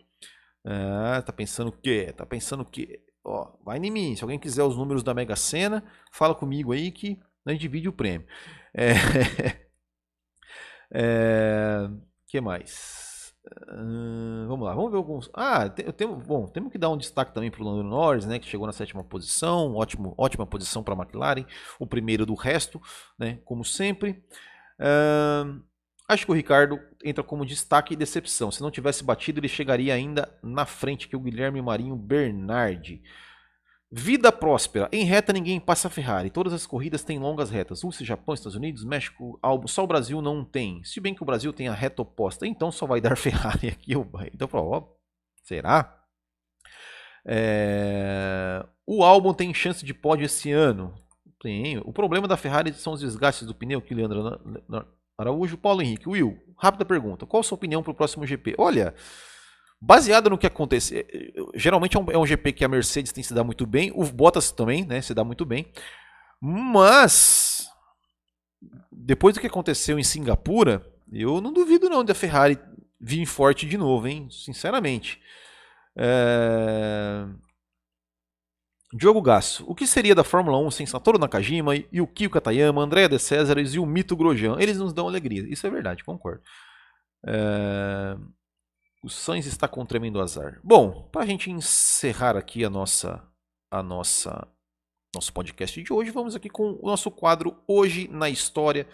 Ah, 0.64 1.20
tá 1.24 1.32
pensando 1.32 1.68
o 1.68 1.72
quê? 1.72 2.14
Tá 2.16 2.24
pensando 2.24 2.62
o 2.62 2.64
quê? 2.64 3.00
Ó, 3.24 3.52
vai 3.64 3.78
em 3.78 3.90
mim. 3.90 4.16
Se 4.16 4.22
alguém 4.22 4.38
quiser 4.38 4.62
os 4.62 4.76
números 4.76 5.02
da 5.02 5.12
Mega 5.12 5.36
Sena, 5.36 5.84
fala 6.12 6.34
comigo 6.34 6.72
aí 6.72 6.92
que 6.92 7.18
gente 7.50 7.60
divide 7.60 7.88
o 7.88 7.92
prêmio. 7.92 8.26
É... 8.74 8.92
É, 10.92 11.88
que 12.26 12.40
mais? 12.40 13.34
Vamos 14.46 14.66
lá, 14.66 14.74
vamos 14.74 14.90
ver 14.90 14.98
alguns. 14.98 15.30
Ah, 15.34 15.72
eu 15.78 15.92
tenho, 15.92 16.14
bom, 16.16 16.46
temos 16.46 16.70
que 16.70 16.76
dar 16.76 16.90
um 16.90 16.98
destaque 16.98 17.32
também 17.32 17.50
para 17.50 17.62
o 17.62 17.64
Lando 17.64 17.82
Norris, 17.82 18.26
né, 18.26 18.38
que 18.38 18.46
chegou 18.46 18.66
na 18.66 18.72
sétima 18.72 19.02
posição, 19.02 19.74
ótimo, 19.74 20.14
ótima 20.18 20.46
posição 20.46 20.82
para 20.82 20.94
a 20.94 20.96
McLaren, 20.98 21.46
o 21.78 21.86
primeiro 21.86 22.26
do 22.26 22.34
resto, 22.34 22.78
né, 23.18 23.38
como 23.44 23.64
sempre. 23.64 24.22
Acho 26.06 26.24
que 26.24 26.32
o 26.32 26.34
Ricardo 26.34 26.78
entra 27.04 27.22
como 27.24 27.44
destaque 27.44 27.94
e 27.94 27.96
decepção. 27.96 28.50
Se 28.50 28.62
não 28.62 28.70
tivesse 28.70 29.04
batido, 29.04 29.40
ele 29.40 29.48
chegaria 29.48 29.92
ainda 29.94 30.28
na 30.42 30.64
frente 30.64 31.08
que 31.08 31.16
o 31.16 31.20
Guilherme 31.20 31.60
Marinho 31.60 31.96
Bernardi. 31.96 33.02
Vida 33.90 34.30
próspera. 34.30 34.86
Em 34.92 35.04
reta 35.04 35.32
ninguém 35.32 35.58
passa 35.58 35.88
Ferrari. 35.88 36.28
Todas 36.28 36.52
as 36.52 36.66
corridas 36.66 37.02
têm 37.02 37.18
longas 37.18 37.50
retas. 37.50 37.82
Rússia, 37.82 38.04
Japão, 38.04 38.34
Estados 38.34 38.54
Unidos, 38.54 38.84
México, 38.84 39.38
Albo. 39.42 39.66
Só 39.66 39.84
o 39.84 39.86
Brasil 39.86 40.20
não 40.20 40.44
tem. 40.44 40.84
Se 40.84 41.00
bem 41.00 41.14
que 41.14 41.22
o 41.22 41.26
Brasil 41.26 41.52
tem 41.54 41.68
a 41.68 41.72
reta 41.72 42.02
oposta, 42.02 42.46
então 42.46 42.70
só 42.70 42.86
vai 42.86 43.00
dar 43.02 43.16
Ferrari 43.16 43.68
aqui. 43.68 43.92
Então, 44.32 44.48
ó, 44.52 44.82
será? 45.42 46.04
É... 47.26 48.64
O 48.86 49.02
álbum 49.02 49.32
tem 49.32 49.54
chance 49.54 49.84
de 49.84 49.94
pódio 49.94 50.26
esse 50.26 50.52
ano? 50.52 50.94
Tem. 51.40 51.78
O 51.78 51.92
problema 51.92 52.28
da 52.28 52.36
Ferrari 52.36 52.72
são 52.74 52.92
os 52.92 53.00
desgastes 53.00 53.46
do 53.46 53.54
pneu 53.54 53.80
que 53.80 53.94
Leandro 53.94 54.38
Araújo, 55.16 55.56
Paulo 55.56 55.80
Henrique. 55.80 56.08
Will, 56.08 56.38
rápida 56.58 56.84
pergunta. 56.84 57.24
Qual 57.24 57.40
a 57.40 57.44
sua 57.44 57.56
opinião 57.56 57.82
para 57.82 57.92
o 57.92 57.94
próximo 57.94 58.26
GP? 58.26 58.54
Olha, 58.58 58.94
Baseado 59.80 60.28
no 60.28 60.38
que 60.38 60.46
aconteceu, 60.46 60.98
eh, 60.98 61.32
geralmente 61.54 61.96
é 61.96 62.00
um, 62.00 62.10
é 62.10 62.18
um, 62.18 62.26
GP 62.26 62.52
que 62.52 62.64
a 62.64 62.68
Mercedes 62.68 63.12
tem 63.12 63.22
se 63.22 63.32
dado 63.32 63.46
muito 63.46 63.64
bem, 63.64 63.92
o 63.94 64.04
Bottas 64.04 64.50
também, 64.50 64.84
né, 64.84 65.00
se 65.00 65.14
dá 65.14 65.22
muito 65.22 65.44
bem. 65.44 65.70
Mas 66.40 67.68
depois 68.90 69.34
do 69.34 69.40
que 69.40 69.46
aconteceu 69.46 69.98
em 69.98 70.04
Singapura, 70.04 70.84
eu 71.12 71.40
não 71.40 71.52
duvido 71.52 71.88
não 71.88 72.04
de 72.04 72.12
a 72.12 72.14
Ferrari 72.14 72.58
vir 73.00 73.24
forte 73.26 73.66
de 73.66 73.78
novo, 73.78 74.06
hein? 74.08 74.28
Sinceramente. 74.30 75.20
É... 75.96 77.26
Diogo 78.92 79.20
Gasso, 79.20 79.64
o 79.68 79.74
que 79.74 79.86
seria 79.86 80.14
da 80.14 80.24
Fórmula 80.24 80.58
1 80.58 80.70
sem 80.70 80.86
Satoru 80.86 81.18
Nakajima, 81.18 81.76
Yukio 81.92 82.30
Katayama, 82.30 82.82
Andrea 82.82 83.08
de 83.08 83.18
Césares 83.18 83.74
e 83.74 83.78
o 83.78 83.86
Mito 83.86 84.16
Grosjean? 84.16 84.56
Eles 84.58 84.78
nos 84.78 84.92
dão 84.92 85.06
alegria. 85.06 85.46
Isso 85.48 85.66
é 85.66 85.70
verdade, 85.70 86.02
concordo. 86.04 86.42
É... 87.26 88.16
O 89.02 89.08
Sainz 89.08 89.46
está 89.46 89.68
com 89.68 89.82
um 89.82 89.86
tremendo 89.86 90.20
azar. 90.20 90.58
Bom, 90.62 91.08
para 91.12 91.22
a 91.22 91.26
gente 91.26 91.50
encerrar 91.50 92.36
aqui 92.36 92.64
a 92.64 92.70
nossa, 92.70 93.22
a 93.70 93.80
nossa, 93.80 94.48
nosso 95.14 95.32
podcast 95.32 95.80
de 95.80 95.92
hoje, 95.92 96.10
vamos 96.10 96.34
aqui 96.34 96.48
com 96.48 96.76
o 96.82 96.86
nosso 96.86 97.08
quadro 97.08 97.56
Hoje 97.66 98.08
na 98.08 98.28
História. 98.28 98.88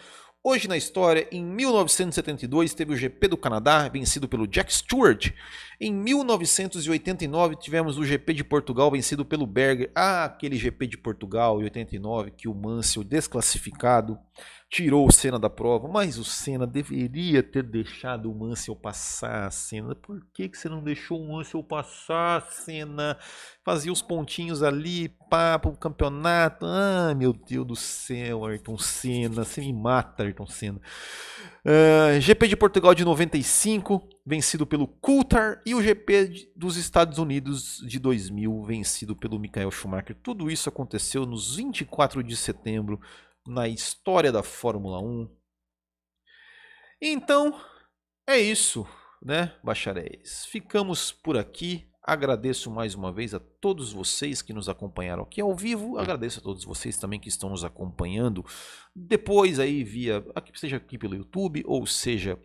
Hoje 0.47 0.69
na 0.69 0.77
história, 0.77 1.27
em 1.33 1.43
1972 1.43 2.75
teve 2.75 2.93
o 2.93 2.97
GP 2.97 3.29
do 3.29 3.37
Canadá, 3.39 3.89
vencido 3.89 4.29
pelo 4.29 4.47
Jack 4.47 4.75
Stewart. 4.75 5.33
Em 5.81 5.93
1989 5.93 7.57
tivemos 7.57 7.99
o 7.99 8.05
GP 8.05 8.35
de 8.35 8.45
Portugal, 8.45 8.91
vencido 8.91 9.25
pelo 9.25 9.47
Berger. 9.47 9.91
Ah, 9.95 10.25
aquele 10.25 10.57
GP 10.57 10.87
de 10.87 10.99
Portugal 10.99 11.61
em 11.61 11.65
89 11.65 12.31
que 12.31 12.49
o 12.49 12.55
Mansell 12.55 13.05
desclassificado 13.05 14.19
tirou 14.75 15.07
o 15.07 15.13
Senna 15.13 15.39
da 15.39 15.49
prova, 15.49 15.87
mas 15.87 16.19
o 16.19 16.25
Senna 16.25 16.67
deveria 16.67 17.45
ter 17.45 17.63
deixado 17.63 18.29
o 18.29 18.35
Mansell 18.35 18.75
passar, 18.75 19.51
Senna. 19.53 19.95
Por 19.95 20.21
que, 20.35 20.49
que 20.49 20.59
você 20.59 20.69
não 20.69 20.83
deixou 20.83 21.21
o 21.21 21.33
Mansell 21.33 21.63
passar, 21.63 22.43
Senna? 22.51 23.17
Fazia 23.65 23.93
os 23.93 24.03
pontinhos 24.03 24.65
ali, 24.65 25.11
pá, 25.31 25.61
pro 25.61 25.77
campeonato. 25.77 26.67
Ah, 26.67 27.15
meu 27.15 27.33
Deus 27.33 27.67
do 27.67 27.77
céu, 27.77 28.45
Ayrton 28.45 28.77
Senna, 28.77 29.45
você 29.45 29.61
me 29.61 29.73
mata, 29.73 30.25
Ayrton 30.25 30.47
Senna. 30.47 30.81
Uh, 31.65 32.17
ah, 32.17 32.21
GP 32.21 32.49
de 32.49 32.57
Portugal 32.57 32.95
de 32.95 33.05
95, 33.05 34.03
vencido 34.27 34.67
pelo 34.67 34.89
Coulthard, 34.89 35.61
e 35.67 35.75
o 35.75 35.83
GP 35.83 36.53
dos 36.57 36.77
Estados 36.77 37.19
Unidos 37.19 37.79
de 37.87 37.99
2000, 37.99 38.63
vencido 38.63 39.15
pelo 39.15 39.39
Michael 39.39 39.71
Schumacher. 39.71 40.17
Tudo 40.23 40.51
isso 40.51 40.69
aconteceu 40.69 41.27
nos 41.27 41.57
24 41.57 42.23
de 42.23 42.37
setembro 42.37 43.01
na 43.47 43.69
história 43.69 44.33
da 44.33 44.43
Fórmula 44.43 44.99
1. 45.01 45.29
Então, 47.03 47.61
é 48.27 48.39
isso, 48.39 48.87
né, 49.23 49.55
bacharéis? 49.63 50.47
Ficamos 50.47 51.13
por 51.13 51.37
aqui. 51.37 51.87
Agradeço 52.03 52.71
mais 52.71 52.95
uma 52.95 53.13
vez 53.13 53.35
a 53.35 53.41
todos 53.41 53.93
vocês 53.93 54.41
que 54.43 54.53
nos 54.53 54.69
acompanharam 54.69 55.23
aqui 55.23 55.41
ao 55.41 55.55
vivo. 55.55 55.99
Agradeço 55.99 56.41
a 56.41 56.43
todos 56.43 56.65
vocês 56.65 56.99
também 56.99 57.21
que 57.21 57.29
estão 57.29 57.51
nos 57.51 57.65
acompanhando 57.65 58.45
depois 58.95 59.59
aí 59.59 59.83
via, 59.83 60.25
seja 60.55 60.77
aqui 60.77 60.99
pelo 60.99 61.17
YouTube 61.17 61.63
ou 61.67 61.87
seja 61.87 62.39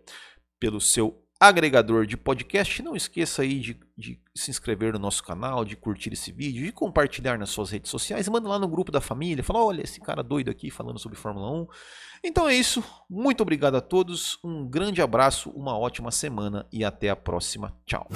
pelo 0.60 0.80
seu 0.80 1.29
agregador 1.40 2.06
de 2.06 2.18
podcast. 2.18 2.84
Não 2.84 2.96
esqueça 2.96 3.44
aí 3.44 3.60
de, 3.60 3.80
de, 3.98 4.20
se 4.36 4.52
inscrever 4.52 4.94
no 4.94 5.00
nosso 5.00 5.24
canal, 5.24 5.64
de 5.64 5.76
curtir 5.76 6.12
esse 6.12 6.32
vídeo, 6.32 6.66
de 6.66 6.72
compartilhar 6.72 7.40
nas 7.40 7.50
suas 7.50 7.72
redes 7.72 7.90
sociais. 7.90 8.28
Manda 8.28 8.50
lá 8.50 8.60
no 8.60 8.68
grupo 8.68 8.92
da 8.92 9.00
família, 9.00 9.44
fala: 9.44 9.64
olha, 9.64 9.82
esse 9.82 10.00
cara 10.02 10.22
doido 10.22 10.52
aqui 10.52 10.70
falando 10.70 11.00
sobre 11.00 11.18
Fórmula 11.18 11.50
1. 11.52 11.68
Então 12.24 12.50
é 12.50 12.56
isso. 12.56 12.84
Muito 13.10 13.42
obrigado 13.42 13.76
a 13.76 13.82
todos. 13.82 14.38
Um 14.44 14.68
grande 14.68 15.02
abraço, 15.02 15.50
uma 15.52 15.78
ótima 15.78 16.12
semana 16.12 16.68
e 16.72 16.84
até 16.84 17.10
a 17.10 17.16
próxima. 17.16 17.74
Tchau. 17.86 18.10